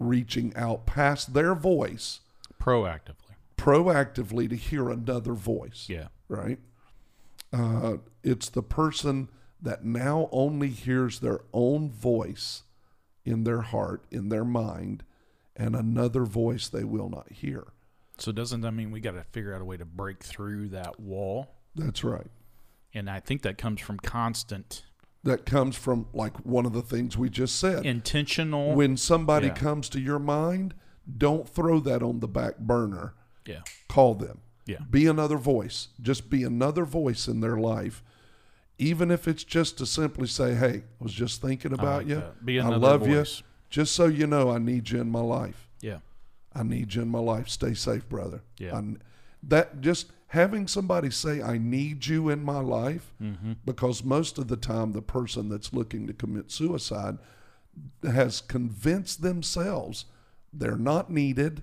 [0.00, 2.20] reaching out past their voice
[2.60, 3.36] Proactively.
[3.56, 6.08] proactively to hear another voice Yeah.
[6.28, 6.58] right
[7.52, 9.28] uh, it's the person
[9.62, 12.64] that now only hears their own voice
[13.28, 15.04] in their heart in their mind
[15.54, 17.68] and another voice they will not hear
[18.18, 20.98] So doesn't that mean we got to figure out a way to break through that
[20.98, 21.54] wall?
[21.74, 22.30] that's right
[22.94, 24.84] And I think that comes from constant,
[25.24, 28.74] that comes from like one of the things we just said intentional.
[28.74, 29.54] when somebody Yeah.
[29.54, 30.74] comes to your mind,
[31.16, 33.14] don't throw that on the back burner.
[33.46, 33.60] yeah.
[33.88, 34.40] Call them.
[34.66, 34.78] Yeah.
[34.90, 35.88] Be another voice.
[36.00, 38.02] Just be another voice in their life.
[38.78, 42.22] Even if it's just to simply say, Hey, I was just thinking about like you.
[42.64, 43.38] I love voice.
[43.40, 43.44] you.
[43.70, 45.68] Just so you know, I need you in my life.
[45.80, 45.98] Yeah.
[46.54, 47.48] I need you in my life.
[47.48, 48.42] Stay safe, brother.
[48.58, 48.76] Yeah.
[48.76, 48.96] I-
[49.42, 53.52] that just having somebody say, I need you in my life, Mm-hmm.
[53.64, 57.18] because most of the time the person that's looking to commit suicide
[58.02, 60.06] has convinced themselves
[60.52, 61.62] they're not needed.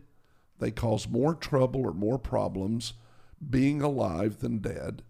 [0.60, 2.94] They cause more trouble or more problems
[3.50, 5.02] being alive than dead.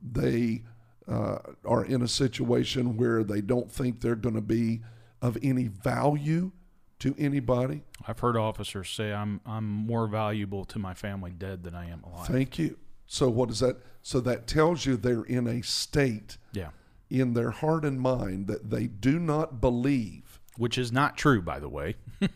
[0.00, 0.62] They
[1.08, 4.80] uh, are in a situation where they don't think they're going to be
[5.20, 6.52] of any value
[7.00, 7.82] to anybody.
[8.06, 12.02] I've heard officers say I'm I'm more valuable to my family dead than I am
[12.04, 12.28] alive.
[12.28, 12.78] Thank you.
[13.06, 13.76] So what is that?
[14.02, 16.70] So that tells you they're in a state yeah.
[17.10, 20.40] in their heart and mind that they do not believe.
[20.56, 21.96] Which is not true, by the way.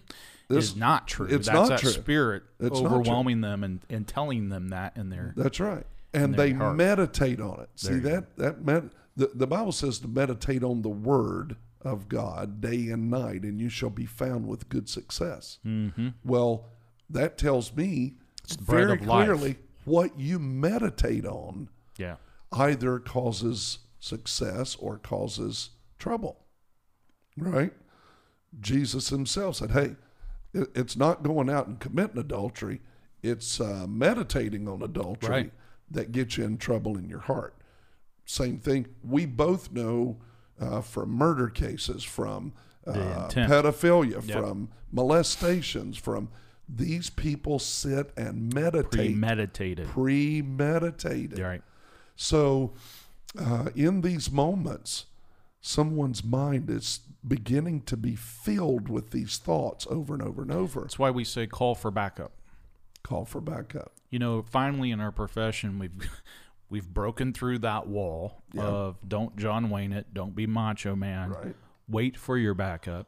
[0.48, 1.26] This- is not true.
[1.26, 1.90] it's That's not that true.
[1.90, 5.84] spirit It's overwhelming them and, and telling them that in their That's right.
[6.14, 6.76] And they heart.
[6.76, 7.68] meditate on it.
[7.76, 11.56] See There you that that med, the, the Bible says to meditate on the word
[11.82, 15.58] of God day and night, and you shall be found with good success.
[15.66, 16.08] Mm-hmm.
[16.24, 16.66] Well,
[17.10, 18.14] that tells me
[18.60, 19.02] very life.
[19.02, 22.16] clearly what you meditate on yeah.
[22.52, 26.44] either causes success or causes trouble.
[27.36, 27.72] Right?
[28.60, 29.96] Jesus himself said, Hey,
[30.52, 32.80] it's not going out and committing adultery,
[33.22, 35.52] it's uh, meditating on adultery Right.
[35.90, 37.54] That gets you in trouble in your heart.
[38.24, 38.86] Same thing.
[39.02, 40.18] We both know
[40.60, 42.52] uh, from murder cases, from
[42.86, 44.38] uh, pedophilia, Yep.
[44.38, 46.28] from molestations, from
[46.68, 49.86] these people sit and meditate Premeditated.
[49.88, 51.38] premeditated.
[51.38, 51.62] Right.
[52.16, 52.74] So,
[53.38, 55.06] uh, in these moments,
[55.60, 60.80] someone's mind is beginning to be filled with these thoughts over and over and over.
[60.82, 62.32] That's why we say call for backup.
[63.08, 63.92] Call for backup.
[64.10, 65.92] You know, finally in our profession, we've
[66.70, 68.62] we've broken through that wall Yeah.
[68.64, 71.30] of don't John Wayne it, don't be macho man.
[71.30, 71.56] Right.
[71.88, 73.06] Wait for your backup.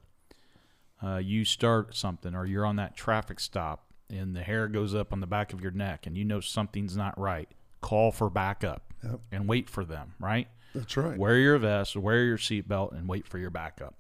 [1.02, 5.12] Uh, you start something, or you're on that traffic stop, and the hair goes up
[5.12, 7.48] on the back of your neck, and you know something's not right.
[7.82, 9.20] Call for backup Yep.
[9.32, 10.14] and wait for them.
[10.18, 10.48] Right.
[10.74, 11.18] That's right.
[11.18, 13.94] Wear your vest, wear your seatbelt, and wait for your backup.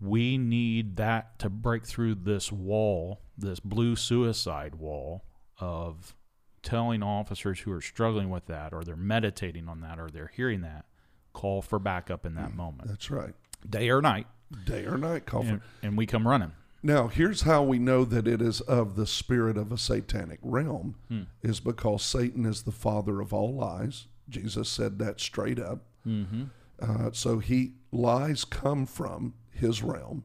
[0.00, 5.24] We need that to break through this wall, this blue suicide wall
[5.58, 6.14] of
[6.62, 10.60] telling officers who are struggling with that, or they're meditating on that, or they're hearing
[10.62, 10.84] that,
[11.32, 13.34] call for backup in that moment, That's right.
[13.68, 14.26] day or night,
[14.64, 15.48] Day or night, call for.
[15.48, 16.52] and, and we come running.
[16.82, 20.94] Now, here's how we know that it is of the spirit of a satanic realm,
[21.08, 21.22] Hmm.
[21.42, 24.06] is because Satan is the father of all lies.
[24.28, 25.84] Jesus said that straight up.
[26.06, 26.44] Mm-hmm.
[26.80, 30.24] Uh, so he lies come from his realm,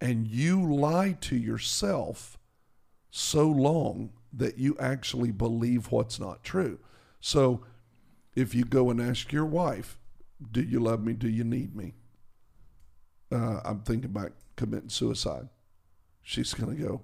[0.00, 2.38] and you lie to yourself
[3.10, 6.78] so long that you actually believe what's not true.
[7.20, 7.64] So
[8.34, 9.98] if you go and ask your wife,
[10.52, 11.12] "Do you love me?
[11.14, 11.94] Do you need me?"
[13.32, 15.48] Uh, I'm thinking about committing suicide.
[16.22, 17.02] She's going to go,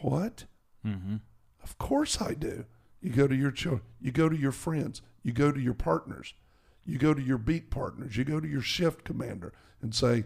[0.00, 0.44] "What?"
[0.86, 1.16] Mm-hmm.
[1.62, 2.66] Of course I do.
[3.00, 6.34] You go to your children, you go to your friends, you go to your partners,
[6.84, 10.24] you go to your beat partners, you go to your shift commander and say,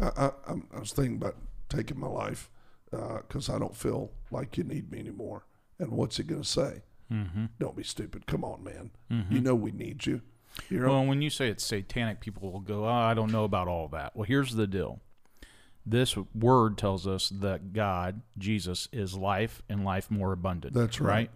[0.00, 1.36] I, I, I'm- was thinking about
[1.68, 2.50] taking my life
[2.90, 5.44] because I don't feel like you need me anymore.
[5.78, 6.82] And what's he going to say?
[7.12, 7.46] Mm-hmm.
[7.58, 8.26] Don't be stupid.
[8.26, 8.90] Come on, man.
[9.30, 10.22] You know we need you.
[10.68, 13.68] You Well, when you say it's satanic, people will go, oh, I don't know about
[13.68, 14.14] all that.
[14.16, 15.00] Well, here's the deal.
[15.86, 20.74] This word tells us that God, Jesus, is life and life more abundant.
[20.74, 21.30] That's right.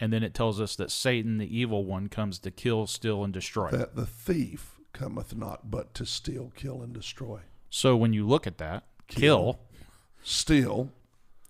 [0.00, 3.32] And then it tells us that Satan, the evil one, comes to kill, steal, and
[3.32, 3.70] destroy.
[3.70, 7.40] that the thief cometh not but to steal, kill, and destroy.
[7.70, 9.60] So when you look at that, kill,
[10.22, 10.90] steal,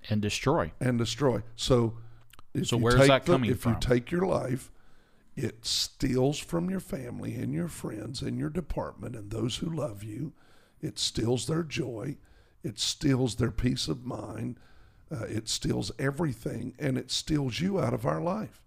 [0.09, 0.73] and destroy.
[0.81, 1.43] and destroy.
[1.57, 1.97] So,
[2.55, 3.73] if So you where's take that the- coming if from?
[3.75, 4.71] you take your life,
[5.37, 10.03] it steals from your family and your friends and your department and those who love
[10.03, 10.33] you.
[10.81, 12.17] It steals their joy.
[12.63, 14.59] It steals their peace of mind.
[15.11, 18.63] Uh, it steals everything, and it steals you out of our life.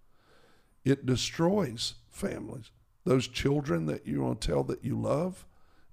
[0.83, 2.71] It destroys families.
[3.05, 5.45] Those children that you want to tell that you love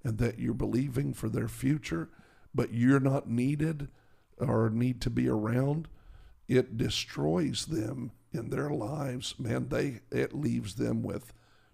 [0.03, 2.09] and that you're believing for their future,
[2.53, 3.87] but you're not needed
[4.37, 5.87] or need to be around,
[6.47, 9.35] it destroys them in their lives.
[9.37, 11.33] Man, they it leaves them with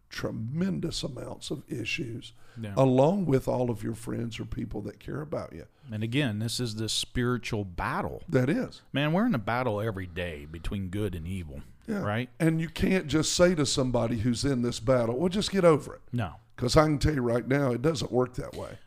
[0.09, 2.73] tremendous amounts of issues, Yeah.
[2.77, 5.65] along with all of your friends or people that care about you.
[5.91, 8.23] And again, this is the spiritual battle.
[8.29, 8.81] That is.
[8.93, 11.61] Man, we're in a battle every day between good and evil.
[11.87, 11.99] Yeah.
[12.03, 12.29] Right?
[12.39, 15.95] And you can't just say to somebody who's in this battle, well, just get over
[15.95, 16.01] it.
[16.11, 16.33] No.
[16.57, 18.77] Because I can tell you right now, it doesn't work that way.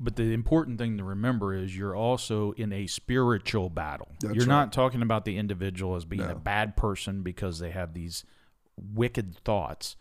[0.00, 4.08] But the important thing to remember is you're also in a spiritual battle.
[4.20, 4.48] That's you're right.
[4.48, 8.24] not talking about the individual as being a bad person because they have these
[8.76, 9.94] wicked thoughts.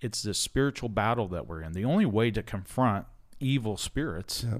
[0.00, 1.72] It's the spiritual battle that we're in.
[1.72, 3.06] The only way to confront
[3.38, 4.58] evil spirits, Yeah.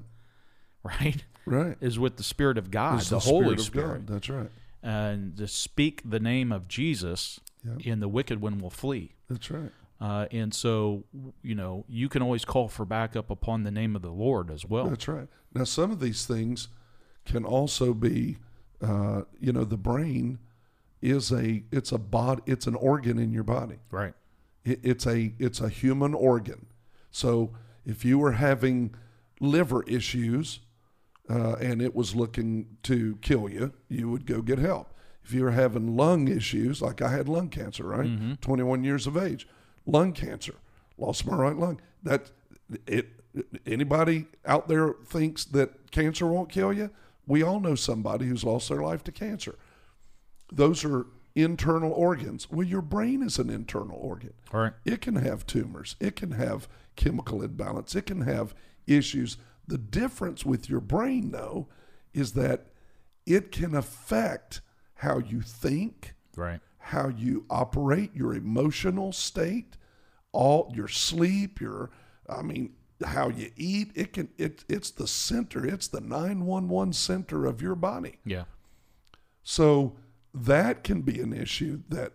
[0.83, 1.79] right, Right.
[1.81, 4.07] is with the Spirit of God, It's the, Holy Spirit Spirit.
[4.07, 4.15] God.
[4.15, 4.51] That's right.
[4.83, 7.93] And to speak the name of Jesus, Yeah.
[7.93, 9.15] and the wicked one will flee.
[9.29, 9.73] That's right.
[10.01, 11.05] Uh, and so,
[11.43, 14.65] you know, you can always call for backup upon the name of the Lord as
[14.65, 14.89] well.
[14.89, 15.29] That's right.
[15.55, 16.69] Now, some of these things
[17.25, 18.37] can also be,
[18.83, 20.39] uh, you know, the brain
[21.03, 23.79] is a it's a bod it's an organ in your body.
[23.91, 24.15] Right.
[24.65, 26.67] It, it's a it's a human organ.
[27.11, 27.53] So
[27.87, 28.95] if you were having
[29.41, 30.61] liver issues
[31.29, 34.93] uh, and it was looking to kill you, you would go get help.
[35.25, 39.17] If you were having lung issues, like I had lung cancer, right, 21 years of
[39.17, 39.49] age,
[39.87, 40.55] lung cancer,
[40.99, 41.81] lost my right lung.
[42.03, 42.31] That
[42.87, 43.09] it.
[43.67, 46.91] Anybody out there thinks that cancer won't kill you?
[47.27, 49.59] We all know somebody who's lost their life to cancer.
[50.51, 52.51] Those are internal organs.
[52.51, 54.33] Well, your brain is an internal organ.
[54.55, 54.73] All right.
[54.87, 55.97] It can have tumors.
[56.01, 57.95] It can have chemical imbalance.
[57.95, 58.55] It can have
[58.87, 59.37] issues.
[59.69, 61.69] The difference with your brain, though,
[62.15, 62.69] is that
[63.27, 64.63] it can affect
[64.95, 66.61] how you think, Right.
[66.87, 69.77] How you operate, your emotional state,
[70.31, 71.91] all your sleep, your
[72.29, 73.91] I mean, how you eat.
[73.97, 75.67] It can it it's the center.
[75.67, 78.21] It's the 911 center of your body.
[78.25, 78.45] Yeah.
[79.43, 79.97] So
[80.33, 82.13] that can be an issue that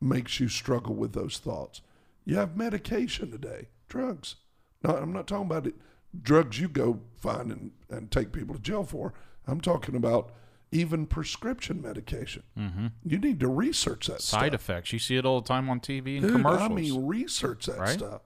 [0.00, 1.80] makes you struggle with those thoughts.
[2.24, 4.36] You have medication today, drugs.
[4.84, 5.74] No, I'm not talking about it,
[6.22, 9.14] drugs you go find and, and take people to jail for.
[9.48, 10.32] I'm talking about
[10.72, 12.42] even prescription medication.
[12.58, 12.86] Mm-hmm.
[13.04, 14.54] You need to research that Side stuff.
[14.54, 14.92] effects.
[14.92, 16.62] You see it all the time on TV and Dude, commercials.
[16.70, 17.90] I mean, research that Right?
[17.98, 18.22] stuff.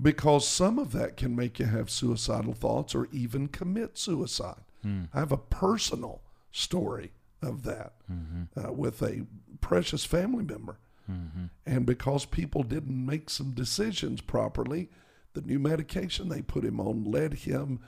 [0.00, 4.62] Because some of that can make you have suicidal thoughts or even commit suicide.
[4.82, 5.04] Hmm.
[5.14, 8.66] I have a personal story of that Mm-hmm.
[8.66, 9.26] uh, with a
[9.60, 10.78] precious family member.
[11.66, 14.88] And because people didn't make some decisions properly,
[15.34, 17.80] the new medication they put him on led him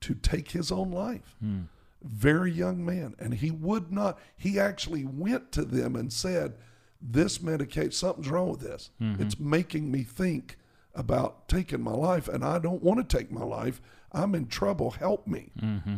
[0.00, 1.36] to take his own life.
[1.40, 1.60] Hmm.
[2.02, 3.14] Very young man.
[3.18, 6.54] And he would not, he actually went to them and said,
[7.00, 8.90] This medication, something's wrong with this.
[9.00, 9.22] Mm-hmm.
[9.22, 10.56] It's making me think
[10.94, 13.80] about taking my life, and I don't want to take my life.
[14.12, 14.90] I'm in trouble.
[14.90, 15.52] Help me.
[15.60, 15.96] Mm-hmm.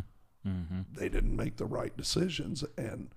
[0.93, 3.09] They didn't make the right decisions, and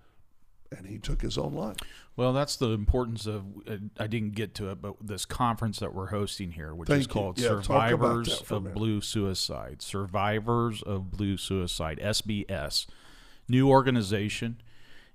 [0.77, 1.77] and he took his own life.
[2.17, 3.45] Well, that's the importance of.
[3.67, 7.03] Uh, I didn't get to it, but this conference that we're hosting here, which Thank
[7.03, 8.75] is called Yeah, Survivors that for a of.
[8.75, 9.83] Blue Suicide.
[9.83, 12.87] Survivors of Blue Suicide, SBS.
[13.49, 14.61] New organization.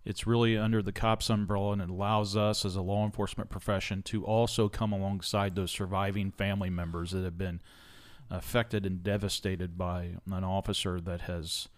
[0.06, 4.02] It's really under the COPS umbrella, and it allows us as a law enforcement profession
[4.04, 7.62] to also come alongside those surviving family members that have been
[8.30, 11.70] affected and devastated by an officer that has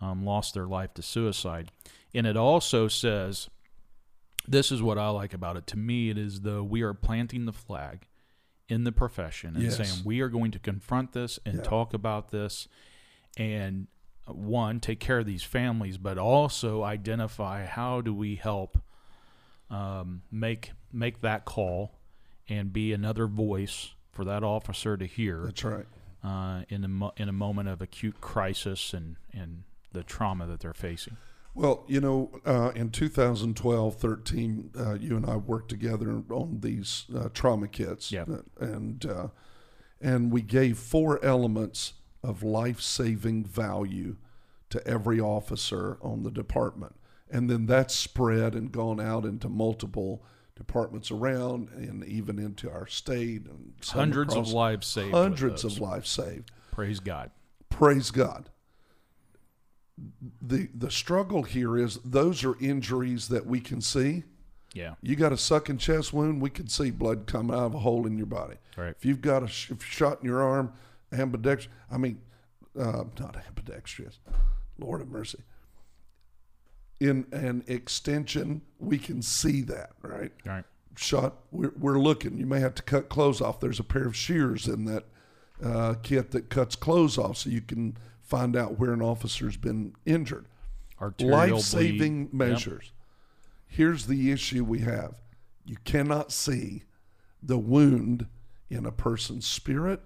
[0.00, 1.70] um, lost their life to suicide.
[2.14, 3.48] And it also says
[4.48, 5.66] this is what I like about it.
[5.68, 8.06] To me, it is the we are planting the flag
[8.68, 9.76] in the profession and Yes.
[9.76, 11.62] saying we are going to confront this and Yeah.
[11.62, 12.68] talk about this
[13.36, 13.86] and
[14.26, 18.82] one take care of these families, but also identify how do we help
[19.70, 21.98] um, make make that call
[22.48, 25.86] and be another voice for that officer to hear That's right.
[26.22, 30.60] uh, in a mo- in a moment of acute crisis and and the trauma that
[30.60, 31.16] they're facing.
[31.56, 37.06] Well, you know, uh, in 2012, 13, uh, you and I worked together on these
[37.16, 38.28] uh, trauma kits, Yep.
[38.60, 39.28] And uh,
[40.00, 44.16] and we gave four elements of life-saving value
[44.68, 46.94] to every officer on the department,
[47.30, 50.22] and then that's spread and gone out into multiple
[50.56, 55.14] departments around, and even into our state and Hundreds of across- lives saved.
[55.14, 56.50] hundreds of lives saved.
[56.70, 57.30] Praise God.
[57.70, 58.50] Praise God.
[60.42, 64.24] The the struggle here is those are injuries that we can see.
[64.74, 64.94] Yeah.
[65.00, 68.06] You got a sucking chest wound, we can see blood coming out of a hole
[68.06, 68.56] in your body.
[68.76, 68.94] Right.
[68.96, 70.72] If you've got a sh- if you're shot in your arm,
[71.12, 71.74] ambidextrous.
[71.90, 72.20] I mean,
[72.78, 74.18] uh, not ambidextrous.
[74.78, 75.38] Lord of mercy.
[77.00, 80.32] In an extension, we can see that, right?
[80.44, 80.64] Right.
[80.96, 81.36] Shot.
[81.50, 82.38] We're, we're looking.
[82.38, 83.60] You may have to cut clothes off.
[83.60, 85.04] There's a pair of shears in that
[85.62, 89.94] uh, kit that cuts clothes off, so you can find out where an officer's been
[90.04, 90.46] injured.
[91.20, 92.40] Life saving bleed.
[92.40, 92.50] Yep.
[92.50, 92.92] measures.
[93.66, 95.20] Here's the issue we have
[95.64, 96.84] you cannot see
[97.42, 98.26] the wound
[98.70, 100.00] in a person's spirit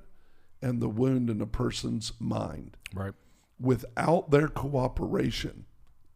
[0.63, 2.77] and the wound in a person's mind.
[2.95, 3.13] Right.
[3.59, 5.67] Without their cooperation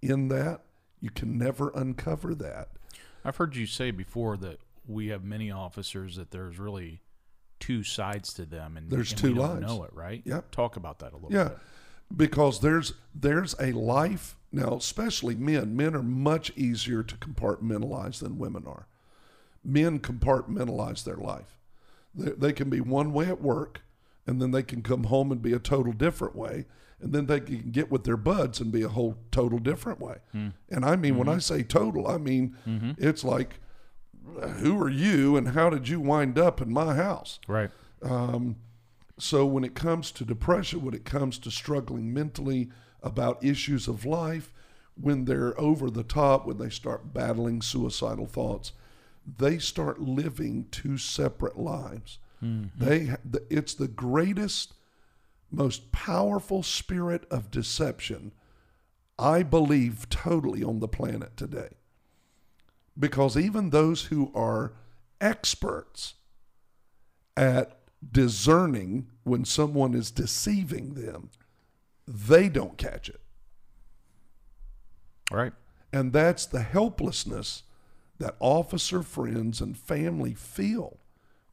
[0.03, 0.63] in that,
[1.01, 2.71] you can never uncover that.
[3.25, 7.01] I've heard you say before that we have many officers that there's really
[7.61, 9.61] two sides to them, and There's and two lives.
[9.67, 10.23] know it, right?
[10.27, 10.51] Yep.
[10.51, 11.59] Talk about that a little Yeah, bit.
[12.15, 15.77] Because there's there's a life now, especially men.
[15.77, 18.87] Men are much easier to compartmentalize than women are.
[19.65, 21.59] Men compartmentalize their life.
[22.15, 23.83] They, they can be one way at work,
[24.27, 26.67] and then they can come home and be a total different way,
[27.01, 30.19] and then they can get with their buds and be a whole total different way.
[30.33, 30.49] Hmm.
[30.71, 31.41] And I mean, when I mm-hmm.
[31.41, 32.93] say total, I mean mm-hmm.
[32.99, 33.61] it's like,
[34.59, 37.41] who are you, and how did you wind up in my house?
[37.49, 37.71] Right.
[38.03, 38.57] Um,
[39.19, 42.71] so when it comes to depression, when it comes to struggling mentally
[43.03, 44.53] about issues of life,
[45.01, 48.73] when they're over the top, when they start battling suicidal thoughts,
[49.39, 52.19] they start living two separate lives.
[52.43, 52.85] Mm-hmm.
[52.85, 54.75] They, ha- the- it's the greatest,
[55.51, 58.33] most powerful spirit of deception,
[59.19, 61.71] I believe, totally on the planet today.
[62.99, 64.75] Because even those who are
[65.21, 66.15] experts
[67.37, 67.81] at
[68.13, 71.31] discerning when someone is deceiving them,
[72.07, 73.21] they don't catch it.
[75.31, 75.53] Right.
[75.93, 77.63] And that's the helplessness
[78.19, 80.99] that officer friends and family feel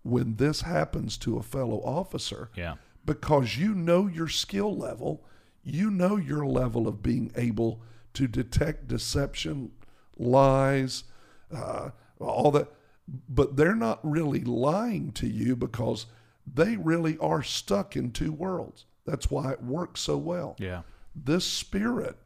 [0.03, 2.75] when this happens to a fellow officer Yeah.
[3.05, 5.23] because you know your skill level,
[5.63, 7.81] you know your level of being able
[8.13, 9.71] to detect deception,
[10.17, 11.03] lies,
[11.51, 12.71] uh, all that.
[13.29, 16.05] But they're not really lying to you because
[16.53, 18.85] they really are stuck in two worlds.
[19.05, 20.55] That's why it works so well.
[20.59, 20.81] Yeah.
[21.15, 22.17] This spirit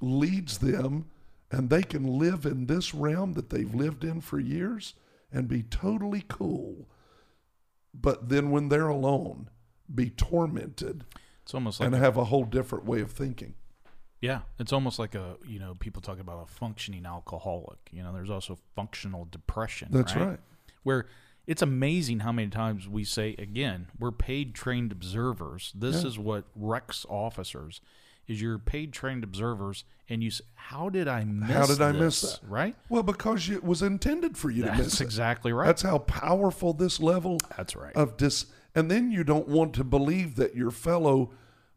[0.00, 1.06] leads them,
[1.50, 4.94] and they can live in this realm that they've lived in for years
[5.32, 6.88] and be totally cool.
[7.92, 9.50] But then when they're alone,
[9.92, 11.04] be tormented
[11.42, 13.54] It's almost like and have a whole different way of thinking.
[14.20, 17.78] yeah, it's almost like a you know people talk about a functioning alcoholic.
[17.92, 19.88] You know, there's also functional depression.
[19.90, 20.40] That's right.
[20.82, 21.06] Where
[21.46, 25.72] it's amazing how many times we say again we're paid trained observers.
[25.74, 26.08] This Yeah.
[26.08, 27.80] is what wrecks officers.
[28.26, 31.50] Is you're paid trained observers, and you say, "How did I miss?
[31.50, 32.40] How did I miss that?
[32.48, 32.74] Right?
[32.88, 35.04] Well, because it was intended for you to That's miss it.
[35.04, 35.66] exactly right.
[35.66, 37.94] That's how powerful this level That's right.
[37.94, 41.32] of dis and then you don't want to believe that your fellow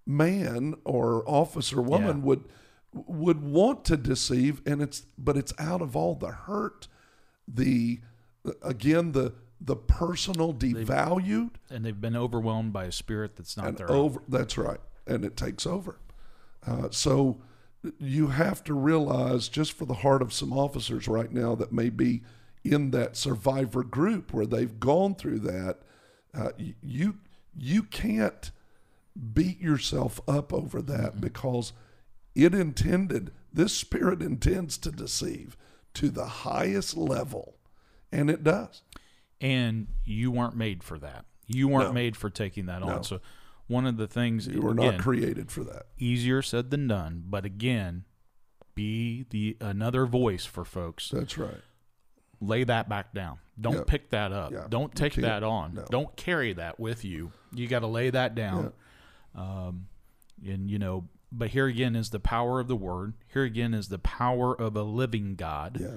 [0.05, 2.23] man or officer woman Yeah.
[2.23, 2.43] would
[2.93, 6.87] would want to deceive and it's but it's out of all the hurt
[7.45, 7.99] the
[8.63, 13.91] again the the personal devalued and they've been overwhelmed by a spirit that's not their
[13.91, 13.97] own.
[13.97, 15.99] over that's right and it takes over.
[16.65, 17.41] Uh, so
[17.99, 21.89] you have to realize just for the heart of some officers right now that may
[21.89, 22.21] be
[22.63, 25.79] in that survivor group where they've gone through that
[26.33, 26.49] uh,
[26.81, 27.17] you
[27.57, 28.51] you can't
[29.33, 31.73] beat yourself up over that because
[32.35, 35.57] it intended this spirit intends to deceive
[35.93, 37.55] to the highest level
[38.11, 38.81] and it does
[39.41, 41.25] and you weren't made for that.
[41.47, 41.93] You weren't No.
[41.93, 42.87] made for taking that No.
[42.89, 43.03] on.
[43.03, 43.21] So
[43.67, 47.23] one of the things you were again, not created for that easier said than done,
[47.27, 48.05] but again,
[48.75, 51.09] be the another voice for folks.
[51.09, 51.61] that's right
[52.39, 53.39] Lay that back down.
[53.59, 53.83] Don't Yeah.
[53.87, 54.69] pick that up.
[54.69, 55.73] Don't take that on.
[55.73, 55.85] No.
[55.89, 57.31] Don't carry that with you.
[57.51, 58.73] You got to lay that down.
[59.33, 59.87] Um,
[60.45, 63.15] and you know, but here again is the power of the word.
[63.33, 65.79] Here again is the power of a living God.
[65.81, 65.87] yeah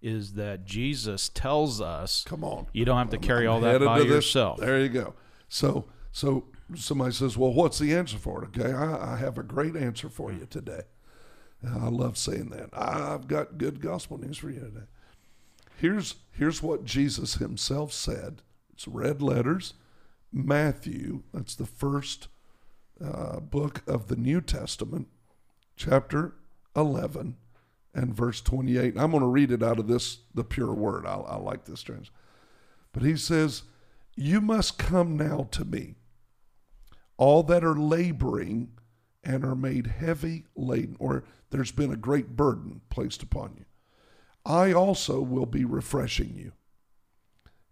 [0.00, 3.98] Is that Jesus tells us come on you don't have to carry all that by
[4.00, 4.58] yourself.
[4.60, 5.14] There you go.
[5.48, 6.44] So, so
[6.76, 10.08] somebody says, "Well, what's the answer for it?" Okay, I, I have a great answer
[10.08, 10.82] for you today.
[11.66, 12.70] I love saying that.
[12.72, 14.86] I've got good gospel news for you today.
[15.76, 18.42] Here's here's what Jesus Himself said.
[18.72, 19.74] It's red letters.
[20.32, 21.22] Matthew.
[21.32, 22.28] That's the first
[23.02, 25.08] uh, book of the New Testament,
[25.76, 26.34] chapter
[26.76, 27.36] eleven
[27.94, 28.94] and verse twenty-eight.
[28.94, 31.06] And I'm going to read it out of this, the pure word.
[31.06, 32.14] I, I like this translation.
[32.92, 33.62] But he says,
[34.16, 35.94] You must come now to me,
[37.16, 38.70] all that are laboring
[39.24, 43.64] and are made heavy laden, or there's been a great burden placed upon you.
[44.46, 46.52] I also will be refreshing you.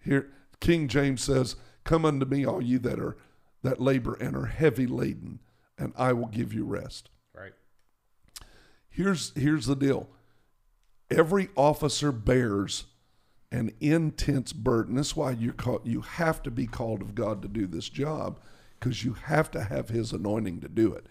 [0.03, 3.17] Here, King James says, Come unto me, all you that are
[3.63, 5.41] that labor and are heavy laden,
[5.79, 7.11] and I will give you rest.
[8.97, 10.09] Here's here's the deal.
[11.11, 12.87] Every officer bears
[13.53, 14.95] an intense burden.
[14.95, 18.41] That's why you call, you have to be called of God to do this job,
[18.81, 21.07] because you have to have His anointing to do it.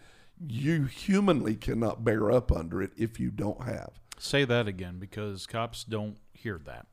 [0.48, 3.92] You humanly cannot bear up under it if you don't have.
[4.18, 6.88] Say that again because cops don't hear that.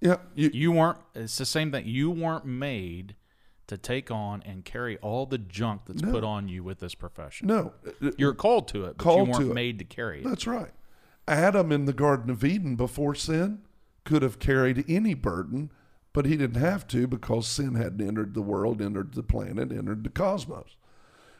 [0.00, 0.98] Yeah, you, You weren't.
[1.14, 1.86] It's the same thing.
[1.86, 3.14] You weren't made
[3.66, 6.10] to take on and carry all the junk that's No.
[6.12, 7.46] put on you with this profession.
[7.48, 7.72] no,
[8.18, 9.54] You're called to it, but Called you to weren't it.
[9.54, 10.24] made to carry it.
[10.24, 10.72] That's right.
[11.26, 13.62] Adam in the Garden of Eden before sin
[14.04, 15.70] could have carried any burden,
[16.12, 20.04] but he didn't have to because sin hadn't entered the world, entered the planet, entered
[20.04, 20.76] the cosmos.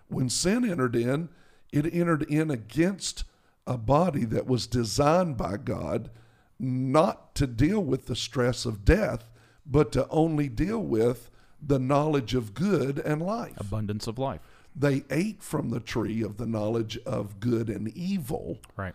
[0.09, 1.29] When sin entered in,
[1.72, 3.25] it entered in against
[3.66, 6.11] a body that was designed by God
[6.59, 9.29] not to deal with the stress of death,
[9.66, 11.31] but to only deal with
[11.66, 13.58] the knowledge of good and life.
[13.58, 14.40] Abundance of life.
[14.76, 18.94] They ate from the tree of the knowledge of good and evil Right.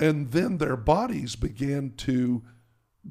[0.00, 2.42] and then their bodies began to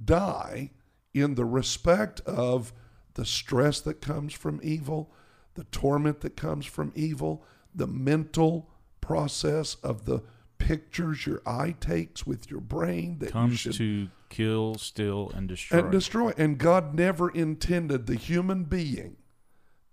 [0.03, 0.71] die
[1.13, 2.73] in the respect of
[3.13, 5.13] the stress that comes from evil,
[5.53, 8.69] the torment that comes from evil, the mental
[8.99, 10.21] process of the
[10.57, 15.47] pictures your eye takes with your brain that you Comes should to kill, steal, and
[15.47, 15.79] destroy.
[15.79, 16.31] and destroy.
[16.37, 19.17] And God never intended the human being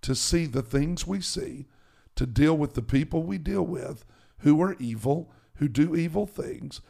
[0.03, 1.67] to see the things we see,
[2.17, 4.05] to deal with the people we deal with
[4.39, 6.81] who are evil, who do evil things.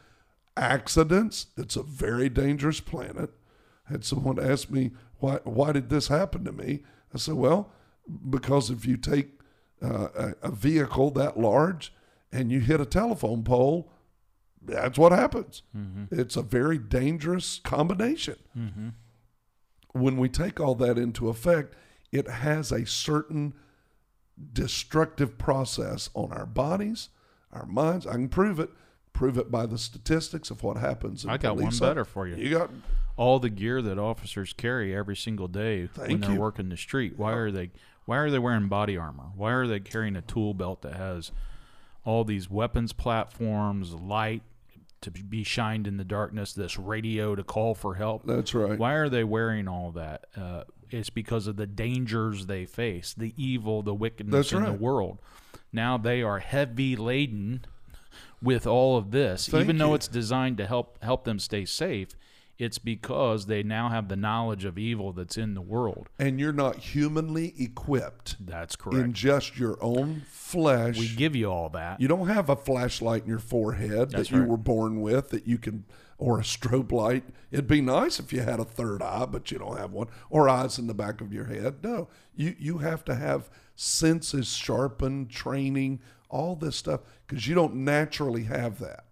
[0.57, 3.31] Accidents, it's a very dangerous planet.
[3.85, 6.83] had someone ask me, why, why did this happen to me?
[7.13, 7.71] I said, well,
[8.29, 9.39] because if you take
[9.81, 11.93] uh, a, a vehicle that large
[12.31, 13.91] and you hit a telephone pole,
[14.65, 15.63] that's what happens.
[15.75, 16.19] Mm-hmm.
[16.19, 18.37] It's a very dangerous combination.
[18.57, 18.89] Mm-hmm.
[19.93, 21.75] When we take all that into effect,
[22.11, 23.53] it has a certain
[24.53, 27.09] destructive process on our bodies,
[27.51, 28.07] our minds.
[28.07, 28.69] I can prove it.
[29.11, 31.23] Prove it by the statistics of what happens.
[31.23, 32.35] In I got one better for you.
[32.35, 32.71] You got
[33.15, 36.39] all the gear that officers carry every single day when they're you.
[36.39, 37.13] working the street.
[37.15, 37.69] Why are they
[38.05, 39.25] why are they wearing body armor?
[39.35, 41.31] Why are they carrying a tool belt that has
[42.03, 44.41] all these weapons platforms, light
[45.03, 48.25] to be shined in the darkness, this radio to call for help?
[48.25, 48.77] that's right.
[48.77, 50.25] Why are they wearing all that?
[50.35, 55.19] Uh, it's because of the dangers they face, the evil, the wickedness in the world.
[55.71, 57.65] Now they are heavy laden
[58.41, 59.95] with all of this, Thank even though you.
[59.95, 62.09] it's designed to help help them stay safe.
[62.59, 66.09] It's because they now have the knowledge of evil that's in the world.
[66.19, 69.03] And you're not humanly equipped That's correct.
[69.03, 70.97] in just your own flesh.
[70.99, 71.99] we give you all that.
[71.99, 74.47] You don't have a flashlight in your forehead That's that you right.
[74.49, 75.85] were born with that you can,
[76.19, 77.23] or a strobe light.
[77.51, 80.47] It'd be nice if you had a third eye, but you don't have one, or
[80.47, 81.77] eyes in the back of your head.
[81.83, 85.99] No, you you have to have senses sharpened, training,
[86.29, 89.05] all this stuff because you don't naturally have that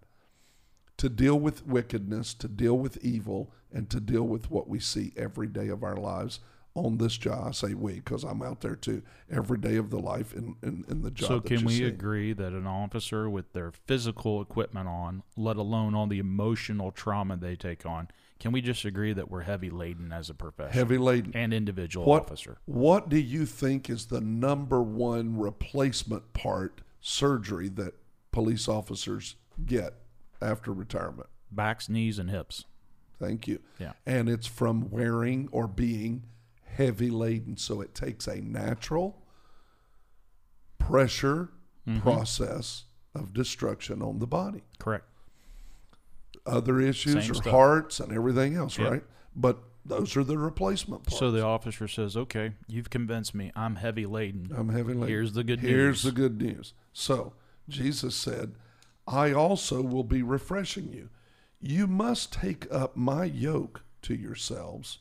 [1.02, 5.12] to deal with wickedness, to deal with evil, and to deal with what we see
[5.16, 6.38] every day of our lives
[6.74, 7.48] on this job.
[7.48, 10.84] I say we because I'm out there too every day of the life in, in,
[10.88, 11.26] in the job.
[11.26, 11.84] So can we see.
[11.86, 17.36] agree that an officer with their physical equipment on, let alone all the emotional trauma
[17.36, 18.06] they take on,
[18.38, 21.32] can we just agree that we're heavy laden as a profession Heavy laden.
[21.34, 22.58] and individual What, officer?
[22.64, 27.94] what do you think is the number one replacement part surgery that
[28.30, 29.34] police officers
[29.66, 29.94] get
[30.42, 31.28] after retirement?
[31.50, 32.64] Backs, knees, and hips.
[33.18, 33.60] Thank you.
[33.78, 33.92] Yeah.
[34.04, 36.24] And it's from wearing or being
[36.64, 37.56] heavy laden.
[37.56, 39.22] So it takes a natural
[40.78, 41.50] pressure
[41.88, 41.98] Mm-hmm.
[41.98, 44.62] process of destruction on the body.
[44.78, 45.04] Correct.
[46.46, 47.46] Other issues Same are stuff.
[47.52, 48.88] hearts and everything else, Yep.
[48.90, 49.04] right?
[49.34, 51.18] But those are the replacement parts.
[51.18, 53.50] So the officer says, "Okay, you've convinced me.
[53.56, 54.52] I'm heavy laden.
[54.56, 55.08] I'm heavy laden.
[55.08, 56.02] Here's the good Here's news.
[56.04, 56.72] Here's the good news.
[56.92, 57.32] So
[57.68, 58.54] Jesus said,
[59.06, 61.08] I also will be refreshing you.
[61.60, 64.98] You must take up my yoke to yourselves.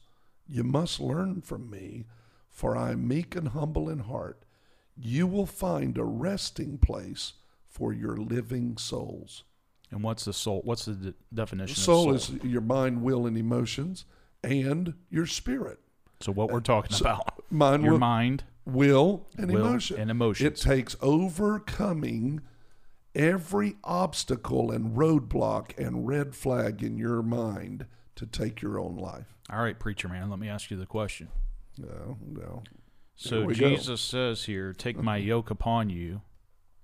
[0.48, 2.06] You must learn from me,
[2.50, 4.44] for I am meek and humble in heart.
[4.98, 7.34] You will find a resting place
[7.68, 9.44] for your living souls.
[9.90, 10.62] And what's the soul?
[10.64, 12.38] What's the de- definition Soul of soul?
[12.38, 14.06] is your mind, will, and emotions,
[14.44, 15.80] and your spirit.
[16.20, 17.42] so what we're talking about?
[17.52, 19.98] Mind, Your will, mind, will, and will, emotion.
[20.10, 22.42] and It takes overcoming
[23.16, 27.86] every obstacle and roadblock and red flag in your mind
[28.16, 29.36] to take your own life.
[29.50, 30.30] All right, preacher man.
[30.30, 31.30] Let me ask you the question.
[31.78, 32.64] No, no.
[33.16, 33.70] So we go.
[33.70, 36.22] Jesus says here, "Take my yoke upon you."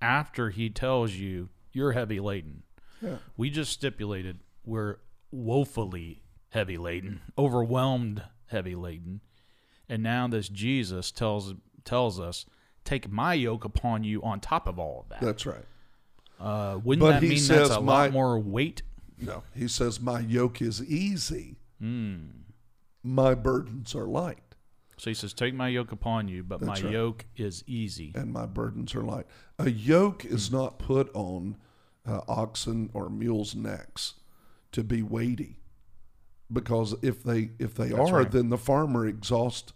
[0.01, 2.63] after he tells you you're heavy laden.
[3.01, 3.17] Yeah.
[3.35, 4.97] We just stipulated we're
[5.31, 9.21] woefully heavy laden, overwhelmed heavy laden.
[9.87, 11.53] And now this Jesus tells
[11.83, 12.45] tells us,
[12.83, 15.21] take my yoke upon you on top of all of that.
[15.21, 15.63] That's right.
[16.39, 18.81] Uh, wouldn't But that he mean says that's a my- lot more weight?
[19.19, 22.17] No, he says, My yoke is easy, Hmm.
[23.03, 24.39] my burdens are light.
[24.99, 28.11] So he says, take my yoke upon you, but my yoke is easy.
[28.15, 29.25] and my burdens are light.
[29.59, 31.55] A yoke is not put on
[32.05, 34.15] uh, oxen or mules' necks
[34.71, 35.59] to be weighty,
[36.51, 39.73] because if they if they are, then the farmer exhausts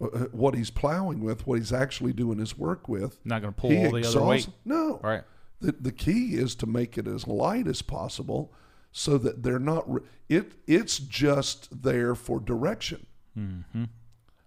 [0.00, 3.18] uh, what he's plowing with, what he's actually doing his work with.
[3.24, 4.48] Not going to pull all the other weight.
[4.64, 5.22] No, Right.
[5.60, 8.52] The, the key is to make it as light as possible
[8.92, 13.06] so that they're not re- it it's just there for direction.
[13.38, 13.84] Mm-hmm.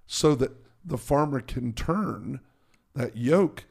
[0.05, 0.51] so that
[0.85, 2.39] the farmer can turn
[2.95, 3.65] that yoke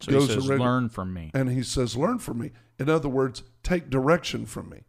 [0.00, 1.30] So he goes says, already- learn from me.
[1.34, 2.52] and he says learn from me.
[2.78, 4.80] In other words take direction from me.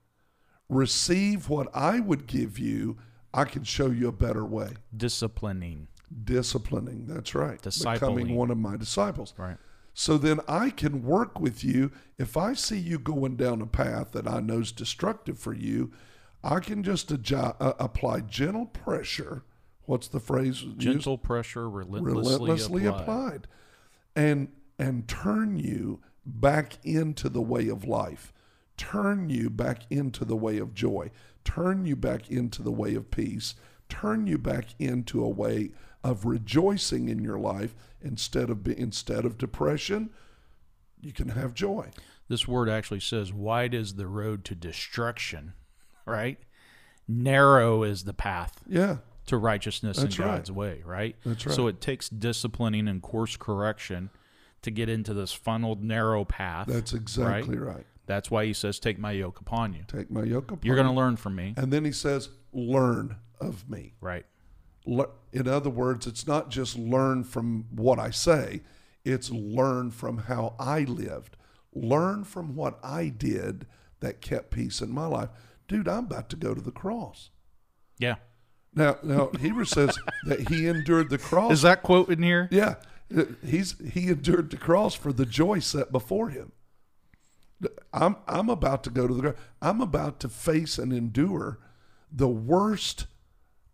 [0.70, 2.98] Receive what i would give you.
[3.34, 4.70] I can show you a better way.
[4.96, 5.90] Disciplining.
[6.24, 7.06] disciplining.
[7.06, 7.62] That's right.
[7.62, 9.34] Becoming one of my disciples.
[9.38, 9.58] Right.
[9.98, 11.90] So then I can work with you.
[12.18, 15.94] If I see you going down a path that I know is destructive for you,
[16.44, 19.46] I can just uh, apply gentle pressure.
[19.84, 20.64] What's the phrase?
[20.64, 20.80] used?
[20.80, 23.02] Gentle pressure, relentlessly, relentlessly applied.
[23.02, 23.48] applied.
[24.18, 28.34] and and turn you back into the way of life.
[28.76, 31.10] Turn you back into the way of joy.
[31.46, 33.56] Turn you back into the way of peace.
[33.88, 35.72] Turn you back into a way
[36.06, 40.10] of rejoicing in your life instead of be, instead of depression.
[41.02, 41.90] You can have joy.
[42.28, 45.54] This word actually says, wide is the road to destruction,
[46.06, 46.40] right?
[47.08, 48.98] Narrow is the path Yeah,
[49.28, 50.36] to righteousness That's in right.
[50.38, 51.16] God's way, right?
[51.26, 51.56] That's right.
[51.56, 54.10] So it takes disciplining and course correction
[54.64, 56.68] to get into this funneled narrow path.
[56.68, 57.86] that's exactly right.
[58.08, 59.84] That's why he says, take my yoke upon you.
[59.88, 63.16] Take my yoke upon You're going to learn from me, And then he says, "Learn
[63.40, 64.26] of me." right?
[64.86, 68.62] Le- in other words, it's not just learn from what I say,
[69.04, 71.38] it's learn from how I lived.
[71.74, 73.68] Learn from what I did
[74.00, 75.30] that kept peace in my life.
[75.68, 77.32] Dude, I'm about to go to the cross.
[78.00, 78.16] Yeah.
[78.74, 81.52] Now, now Hebrews says that he endured the cross.
[81.52, 82.48] Is that quote in here?
[82.52, 82.76] yeah,
[83.46, 86.52] he's he endured the cross for the joy set before him.
[87.94, 89.36] I'm I'm about to go to the cross.
[89.62, 91.60] I'm about to face and endure
[92.12, 93.08] the worst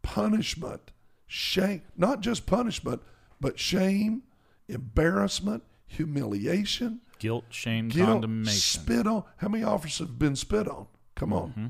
[0.02, 0.91] punishment,
[1.32, 3.02] shame, not just punishment,
[3.40, 4.24] but shame,
[4.68, 8.60] embarrassment, humiliation, Guilt, shame, guilt, condemnation.
[8.60, 9.24] spit on.
[9.38, 10.88] How many officers have been spit on?
[11.16, 11.50] Come on.
[11.52, 11.66] Mm-hmm.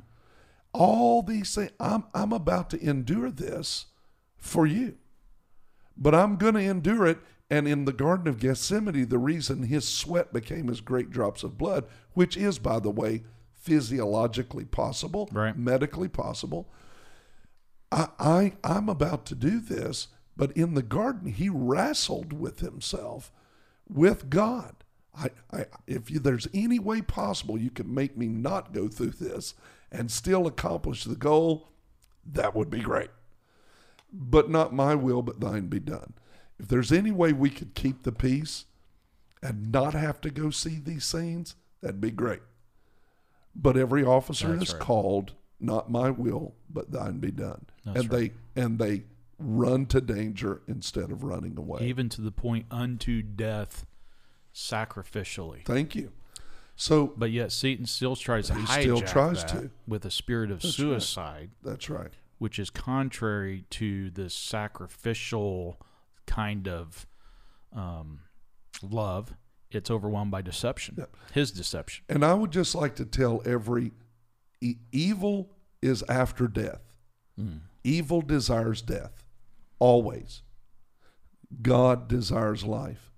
[0.73, 1.71] All these things.
[1.79, 3.87] I'm I'm about to endure this
[4.37, 4.95] for you.
[5.97, 7.19] But I'm going to endure it.
[7.49, 11.57] And in the Garden of Gethsemane, the reason his sweat became as great drops of
[11.57, 11.83] blood,
[12.13, 15.57] which is, by the way, physiologically possible, Right.
[15.57, 16.69] medically possible.
[17.91, 23.31] I, I I'm about to do this, but in the garden he wrestled with himself,
[23.89, 24.75] with God.
[25.13, 29.11] I, I if you, there's any way possible you can make me not go through
[29.11, 29.53] this
[29.91, 31.69] and still accomplish the goal,
[32.25, 33.09] that would be great.
[34.13, 36.13] But not my will, but thine be done.
[36.59, 38.65] If there's any way we could keep the peace
[39.41, 42.41] and not have to go see these scenes, that'd be great.
[43.55, 44.81] But every officer That's is right.
[44.81, 47.65] called, not my will, but thine be done.
[47.85, 49.03] That's and they and they
[49.39, 51.81] run to danger instead of running away.
[51.83, 53.85] Even to the point unto death
[54.53, 55.65] sacrificially.
[55.65, 56.11] Thank you.
[56.75, 59.71] So But yet Satan still tries to hijack still tries that to.
[59.87, 60.73] with a spirit of right.
[60.73, 62.11] suicide, that's right.
[62.39, 65.79] which is contrary to this sacrificial
[66.25, 67.05] kind of
[67.75, 68.21] um,
[68.81, 69.33] love.
[69.69, 70.95] It's overwhelmed by deception.
[70.97, 71.15] Yep.
[71.33, 72.03] His deception.
[72.09, 73.91] And I would just like to tell every
[74.59, 75.49] e- evil
[75.81, 76.81] is after death.
[77.83, 79.23] Evil desires death,
[79.79, 80.41] always.
[81.61, 83.11] God desires life,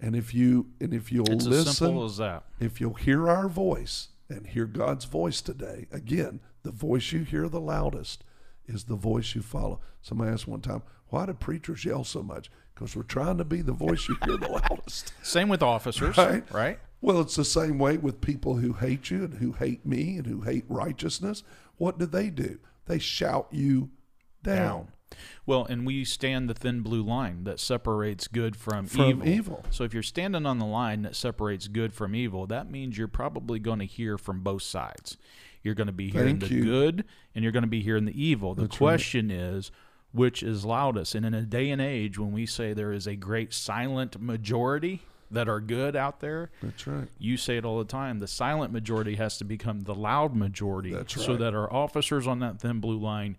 [0.00, 2.44] and if you and if you'll It's as listen, simple as that.
[2.60, 7.48] if you'll hear our voice and hear God's voice today, again, the voice you hear
[7.48, 8.22] the loudest
[8.66, 9.80] is the voice you follow.
[10.02, 13.60] Somebody asked one time, "Why do preachers yell so much?" Because we're trying to be
[13.60, 15.12] the voice you hear the loudest.
[15.22, 16.48] Same with officers, Right.
[16.52, 16.78] right?
[17.00, 20.26] Well, it's the same way with people who hate you and who hate me and
[20.28, 21.42] who hate righteousness.
[21.76, 22.58] What do they do?
[22.88, 23.90] They shout you
[24.42, 24.88] down.
[25.46, 29.28] Well, and we stand the thin blue line that separates good from, From evil.
[29.28, 29.64] evil.
[29.70, 33.08] So if you're standing on the line that separates good from evil, that means you're
[33.08, 35.16] probably going to hear from both sides.
[35.62, 36.64] You're going to be hearing Thank the you.
[36.64, 38.54] good and you're going to be hearing the evil.
[38.54, 38.78] The That's right.
[38.78, 39.70] question is
[40.12, 41.14] which is loudest?
[41.14, 45.02] And in a day and age when we say there is a great silent majority,
[45.30, 46.50] that are good out there.
[46.62, 47.08] That's right.
[47.18, 48.18] You say it all the time.
[48.18, 52.38] The silent majority has to become the loud majority, That's so that our officers on
[52.40, 53.36] that thin blue line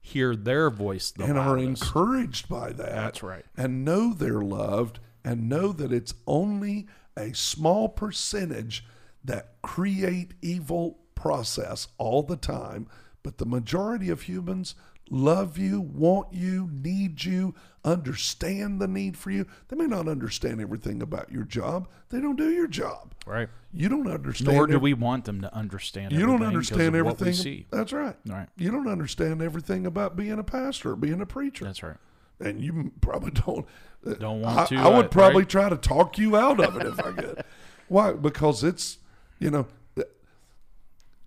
[0.00, 2.94] hear their voice the and are encouraged by that.
[2.94, 3.44] That's right.
[3.56, 8.84] And know they're loved and know that it's only a small percentage
[9.24, 12.86] that create evil process all the time,
[13.24, 14.76] but the majority of humans
[15.10, 17.54] love you, want you, need you,
[17.84, 19.46] understand the need for you.
[19.68, 21.88] They may not understand everything about your job.
[22.08, 23.14] They don't do your job.
[23.26, 23.48] Right.
[23.72, 26.12] You don't understand Nor do we want them to understand.
[26.12, 27.34] you don't understand of what we everything.
[27.34, 27.66] see.
[27.70, 28.16] That's right.
[28.26, 28.48] Right.
[28.56, 31.96] You don't understand everything about being a pastor or being a preacher That's right.
[32.40, 33.66] and you probably don't.
[34.06, 35.48] uh, Don't want I, to, I would uh, probably right?
[35.48, 37.44] try to talk you out of it if I could.
[37.88, 38.12] Why?
[38.12, 38.98] Because it's
[39.38, 39.66] you know,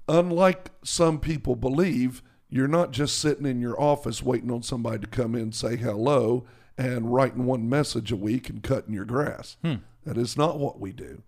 [0.07, 5.07] unlike some people believe, you're not just sitting in your office waiting on somebody to
[5.07, 6.45] come in say hello
[6.77, 9.57] and writing one message a week and cutting your grass.
[9.61, 9.75] Hmm.
[10.05, 11.21] That is not what we do.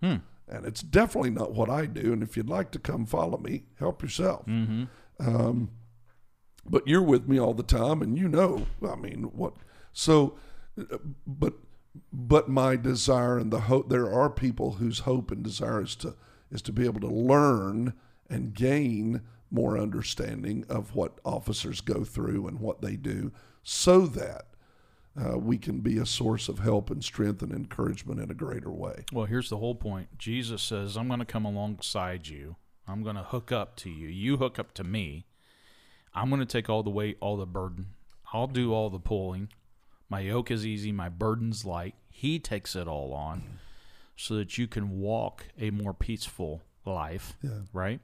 [0.47, 2.11] And it's definitely not what I do.
[2.11, 4.45] And if you'd like to come follow me, help yourself.
[4.45, 4.83] Mm-hmm.
[5.19, 5.69] Um,
[6.65, 9.53] but you're with me all the time, and you know, I mean, what?
[9.93, 10.35] So,
[11.25, 11.53] but
[12.13, 13.89] but my desire and the hope.
[13.89, 16.15] There are people whose hope and desire is to
[16.51, 17.93] is to be able to learn
[18.29, 19.21] and gain
[19.51, 23.31] more understanding of what officers go through and what they do,
[23.63, 24.45] so that
[25.21, 28.71] uh, we can be a source of help and strength and encouragement in a greater
[28.71, 29.03] way.
[29.11, 30.17] Well, here's the whole point.
[30.17, 32.55] Jesus says, I'm going to come alongside you.
[32.87, 34.07] I'm going to hook up to you.
[34.07, 35.25] You hook up to me.
[36.15, 37.87] I'm going to take all the weight, all the burden.
[38.33, 39.49] I'll do all the pulling.
[40.09, 41.95] My yoke is easy, my burden's light.
[42.09, 43.59] He takes it all on
[44.15, 47.61] so that you can walk a more peaceful life, Yeah.
[47.73, 47.99] right?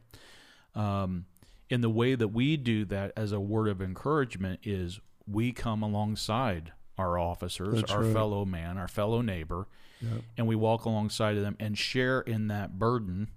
[0.76, 1.26] Um,
[1.70, 5.84] and the way that we do that as a word of encouragement is we come
[5.84, 8.14] alongside our officers, That's our right.
[8.14, 9.68] fellow man, our fellow neighbor,
[10.02, 10.10] Yeah.
[10.38, 13.30] and we walk alongside of them and share in that burden,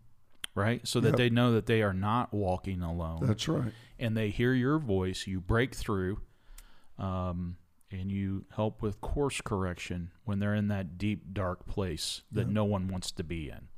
[0.55, 0.87] right?
[0.87, 1.17] So that Yep.
[1.17, 3.73] they know that they are not walking alone That's right.
[3.99, 5.27] and they hear your voice.
[5.27, 6.21] You break through,
[6.99, 7.57] um,
[7.91, 12.65] and you help with course correction when they're in that deep, dark place that no
[12.65, 13.69] one wants to be in.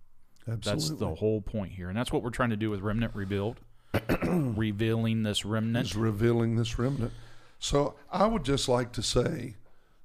[0.47, 0.71] Absolutely.
[0.73, 3.61] That's the whole point here, and that's what we're trying to do with Remnant Revealed,
[4.27, 5.87] revealing this remnant.
[5.87, 7.13] is revealing this remnant.
[7.59, 9.57] So I would just like to say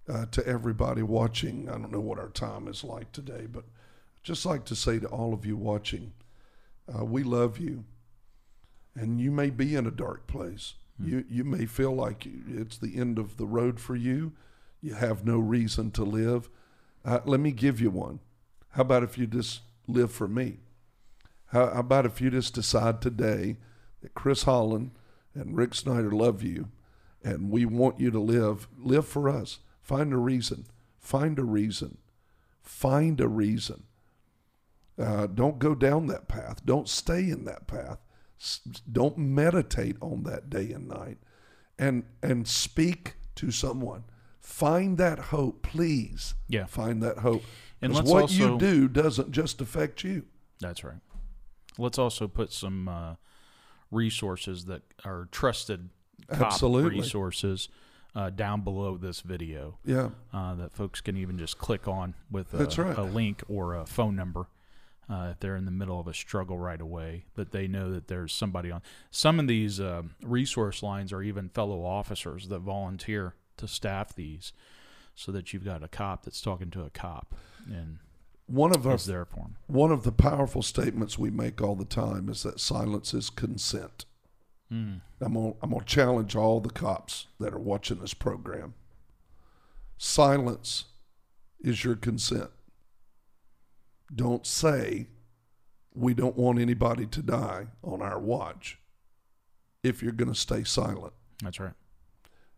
[0.07, 3.63] uh, to everybody watching, I don't know what our time is like today, but
[4.23, 6.13] just like to say to all of you watching,
[6.93, 7.85] uh, we love you.
[8.95, 10.73] And you may be in a dark place.
[10.99, 14.33] You you may feel like it's the end of the road for you.
[14.81, 16.49] You have no reason to live.
[17.05, 18.19] Uh, let me give you one.
[18.71, 20.57] How about if you just live for me?
[21.47, 23.57] How, how about if you just decide today
[24.01, 24.91] that Chris Holland
[25.33, 26.69] and Rick Snyder love you
[27.23, 29.59] and we want you to live, live for us.
[29.81, 30.65] Find a reason.
[30.99, 31.97] Find a reason.
[32.61, 33.83] Find a reason.
[34.99, 36.65] Uh, don't go down that path.
[36.65, 37.99] Don't stay in that path.
[38.39, 41.17] S- Don't meditate on that day and night.
[41.79, 44.03] And and speak to someone.
[44.39, 46.33] Find that hope, please.
[46.47, 46.65] Yeah.
[46.65, 47.43] Find that hope.
[47.81, 50.25] And let's what also- you do doesn't just affect you.
[50.59, 50.99] That's right.
[51.77, 53.15] Let's also put some uh,
[53.91, 55.89] resources that are trusted
[56.29, 56.99] cop Absolutely.
[56.99, 57.69] resources
[58.15, 60.09] uh, down below this video Yeah.
[60.33, 62.97] uh, that folks can even just click on with a, That's right.
[62.97, 64.47] a link or a phone number
[65.09, 68.07] uh, if they're in the middle of a struggle right away that they know that
[68.07, 68.81] there's somebody on.
[69.11, 74.51] Some of these uh, resource lines are even fellow officers that volunteer to staff these
[75.15, 77.35] so that you've got a cop that's talking to a cop
[77.71, 77.99] and
[78.47, 79.57] One of our is there for them.
[79.67, 84.05] one of the powerful statements we make all the time is that silence is consent.
[84.71, 85.01] Mm.
[85.21, 88.73] I'm gonna, I'm gonna challenge all the cops that are watching this program.
[89.97, 90.85] Silence
[91.61, 92.49] is your consent.
[94.13, 95.07] Don't say
[95.93, 98.77] we don't want anybody to die on our watch
[99.83, 101.73] if you're going to stay silent That's right.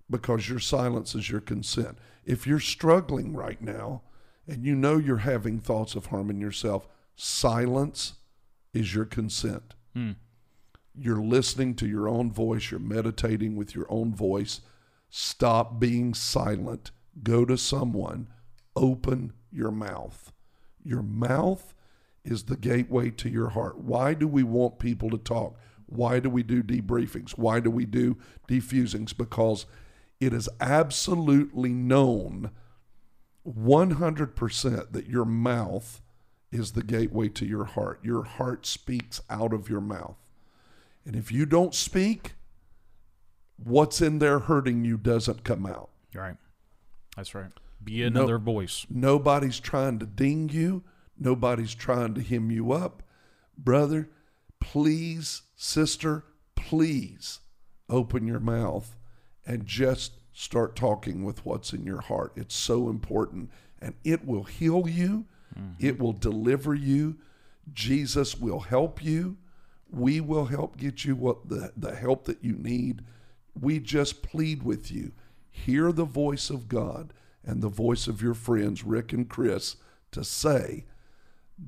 [0.09, 1.97] because your silence is your consent.
[2.25, 4.01] If you're struggling right now
[4.49, 8.13] and you know you're having thoughts of harming yourself, silence
[8.73, 9.75] is your consent.
[9.95, 10.15] Mm.
[10.95, 14.61] You're listening to your own voice, you're meditating with your own voice.
[15.09, 16.91] Stop being silent.
[17.23, 18.27] Go to someone,
[18.75, 20.31] open your mouth.
[20.83, 21.73] Your mouth
[22.23, 23.79] is the gateway to your heart.
[23.79, 25.57] Why do we want people to talk?
[25.85, 27.31] Why do we do debriefings?
[27.31, 29.15] Why do we do defusings?
[29.17, 29.65] Because
[30.19, 32.51] it is absolutely known
[33.47, 36.01] 100% that your mouth
[36.51, 37.99] is the gateway to your heart.
[38.03, 40.17] Your heart speaks out of your mouth.
[41.05, 42.33] And if you don't speak,
[43.57, 45.89] what's in there hurting you doesn't come out.
[46.13, 46.37] Right.
[47.15, 47.51] That's right.
[47.83, 48.85] Be another voice.
[48.89, 50.83] Nobody's trying to ding you.
[51.17, 53.03] Nobody's trying to hem you up.
[53.57, 54.09] Brother,
[54.59, 56.25] please, sister,
[56.55, 57.39] please
[57.89, 58.95] open your mouth
[59.45, 62.31] and just start talking with what's in your heart.
[62.37, 65.85] It's so important and it will heal you, mm-hmm.
[65.85, 67.17] it will deliver you.
[67.73, 69.35] Jesus will help you.
[69.91, 73.01] We will help get you what the, the help that you need.
[73.59, 75.11] We just plead with you.
[75.51, 77.11] Hear the voice of God
[77.43, 79.75] and the voice of your friends, Rick and Chris,
[80.11, 80.85] to say,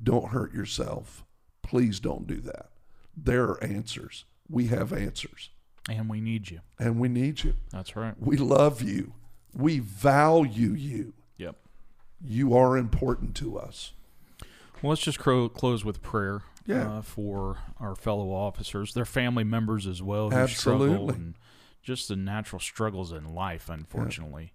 [0.02, 1.24] don't hurt yourself.
[1.62, 2.70] Please don't do that.
[3.14, 4.24] There are answers.
[4.48, 5.50] We have answers,
[5.88, 6.60] And we need you.
[6.78, 7.54] and we need you.
[7.70, 8.14] That's right.
[8.18, 9.14] We love you.
[9.52, 11.12] We value you.
[11.38, 11.56] Yep.
[12.24, 13.92] You are important to us.
[14.80, 16.98] Well, let's just cro- close with prayer Yeah.
[16.98, 21.14] uh, for our fellow officers, their family members as well, who struggle Absolutely.
[21.16, 21.34] and
[21.82, 24.52] just the natural struggles in life, unfortunately.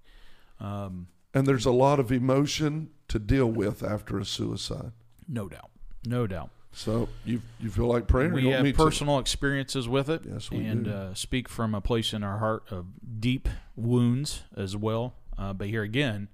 [0.59, 4.91] Um, And there's a lot of emotion to deal with after a suicide.
[5.27, 5.69] no doubt.
[6.05, 6.51] No doubt.
[6.73, 8.33] So you you feel like praying?
[8.33, 8.77] we have me to?
[8.77, 10.91] personal experiences with it Yes, we and do.
[10.91, 12.85] Uh, speak from a place in our heart of
[13.19, 15.15] deep wounds as well.
[15.37, 16.27] Uh, but here again,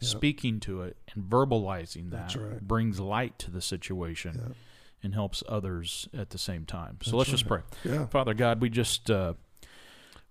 [0.00, 2.60] speaking to it and verbalizing that That's right.
[2.60, 4.54] brings light to the situation Yeah.
[5.02, 6.98] and helps others at the same time.
[7.02, 7.60] So let's just pray.
[7.84, 8.06] Yeah.
[8.06, 9.34] Father God, we just uh,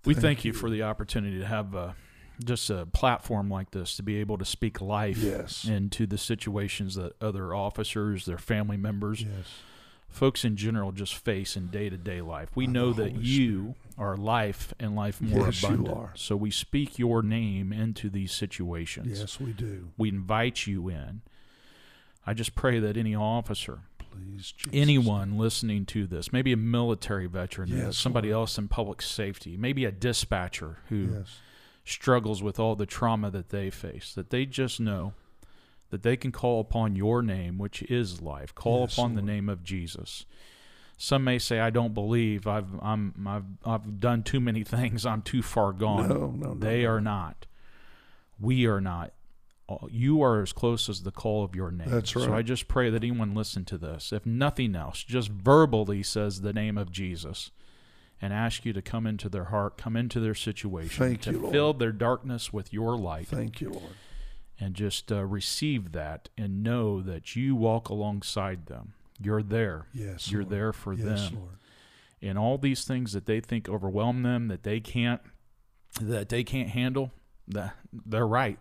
[0.06, 0.52] we Thank thank, you.
[0.54, 0.58] you.
[0.58, 1.92] for the opportunity to have uh,
[2.44, 5.66] just a platform like this to be able to speak life Yes.
[5.66, 9.48] into the situations that other officers, their family members, Yes.
[10.08, 12.50] folks in general just face in day to day life.
[12.56, 15.98] We By know that you are life and life more Yes, you abundant.
[15.98, 16.12] are.
[16.16, 19.20] So we speak your name into these situations.
[19.20, 19.90] Yes, we do.
[19.98, 21.22] We invite you in.
[22.26, 23.80] I just pray that any officer,
[24.12, 29.56] Please, anyone listening to this, maybe a military veteran, Yes, somebody else in public safety,
[29.58, 31.38] maybe a dispatcher who Yes.
[31.94, 35.14] Struggles with all the trauma that they face, that they just know
[35.90, 38.54] that they can call upon your name, which is life.
[38.54, 40.26] Call Yes, upon the name of Jesus.
[40.98, 42.46] Some may say, "I don't believe.
[42.46, 45.06] I've I'm I've I've done too many things.
[45.06, 46.90] I'm too far gone." No, no, no, they no.
[46.90, 47.46] are not.
[48.40, 49.14] We are not.
[49.68, 51.90] Uh, you are as close as the call of your name.
[51.90, 52.26] That's right.
[52.26, 56.42] So I just pray that anyone listen to this, if nothing else, just verbally says
[56.42, 57.52] the name of Jesus,
[58.22, 61.40] and ask you to come into their heart, come into their situation, Thank to you,
[61.40, 61.52] Lord.
[61.54, 63.94] fill their darkness with your light, Thank you, Lord.
[64.60, 68.94] and just uh, receive that and know that you walk alongside them.
[69.22, 69.88] You're there.
[69.94, 70.32] Yes.
[70.32, 70.52] You're Lord.
[70.52, 71.40] there for yes, them.
[71.40, 71.56] Lord.
[72.22, 75.22] And all these things that they think overwhelm them, that they can't,
[76.02, 77.12] that they can't handle,
[77.48, 78.60] that they're right.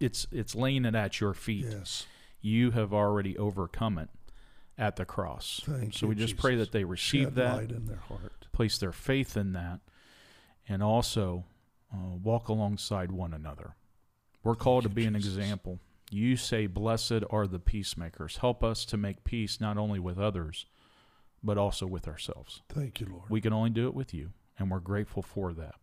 [0.00, 1.66] It's it's laying it at your feet.
[1.68, 2.06] Yes.
[2.40, 4.08] You have already overcome it
[4.76, 5.60] at the cross.
[5.64, 8.37] Thank so you, we just pray that they receive Shed that, light in their heart.
[8.58, 9.78] Place their faith in that,
[10.68, 11.44] and also
[11.94, 13.76] uh, walk alongside one another.
[14.42, 15.78] We're called to be an example.
[16.10, 18.38] You say, Blessed are the peacemakers.
[18.38, 20.66] Help us to make peace not only with others,
[21.40, 22.62] but also with ourselves.
[22.68, 23.30] Thank you, Lord.
[23.30, 25.76] We can only do it with you, and we're grateful for that.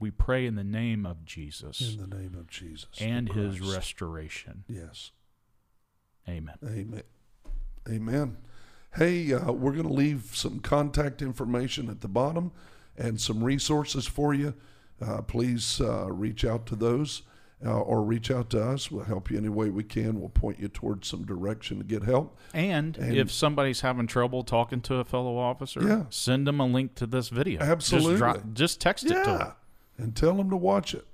[0.00, 4.64] We pray in the name of Jesus in the name of Jesus and his restoration.
[4.66, 5.12] Yes.
[6.28, 6.56] Amen.
[6.64, 7.02] Amen.
[7.88, 8.36] Amen.
[8.94, 12.52] Hey, uh, we're going to leave some contact information at the bottom
[12.96, 14.54] and some resources for you.
[15.04, 17.22] Uh, please uh, reach out to those
[17.64, 18.90] uh, or reach out to us.
[18.90, 20.18] We'll help you any way we can.
[20.18, 22.38] We'll point you towards some direction to get help.
[22.54, 26.04] And, And- if somebody's having trouble talking to a fellow officer, Yeah.
[26.08, 27.60] send them a link to this video.
[27.60, 28.12] Absolutely.
[28.12, 29.52] Just, drop, just text it to them.
[29.98, 31.06] And tell them to watch it.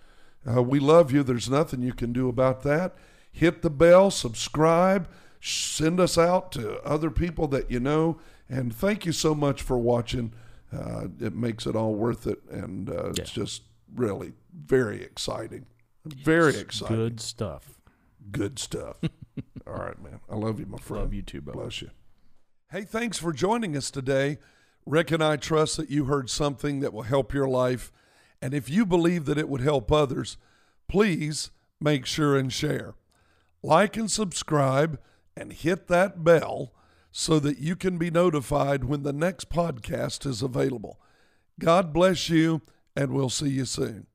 [0.48, 1.22] Uh, we love you.
[1.24, 2.94] There's nothing you can do about that.
[3.32, 5.08] Hit the bell, subscribe,
[5.42, 8.18] send us out to other people that you know.
[8.48, 10.32] And thank you so much for watching.
[10.72, 12.40] Uh, it makes it all worth it.
[12.48, 13.62] And uh, it's just
[13.94, 15.66] really very exciting.
[16.04, 16.96] Very exciting.
[16.96, 17.80] Good stuff.
[18.30, 18.96] Good stuff.
[19.66, 20.20] all right, man.
[20.30, 21.02] I love you, my friend.
[21.02, 21.60] Love you too, brother.
[21.60, 21.90] Bless you.
[22.70, 24.38] Hey, thanks for joining us today.
[24.86, 27.92] Rick and I trust that you heard something that will help your life.
[28.40, 30.36] And if you believe that it would help others,
[30.88, 32.94] please make sure and share.
[33.62, 34.98] Like and subscribe
[35.36, 36.72] and hit that bell
[37.10, 40.98] so that you can be notified when the next podcast is available.
[41.60, 42.62] God bless you,
[42.96, 44.06] and we'll see you soon.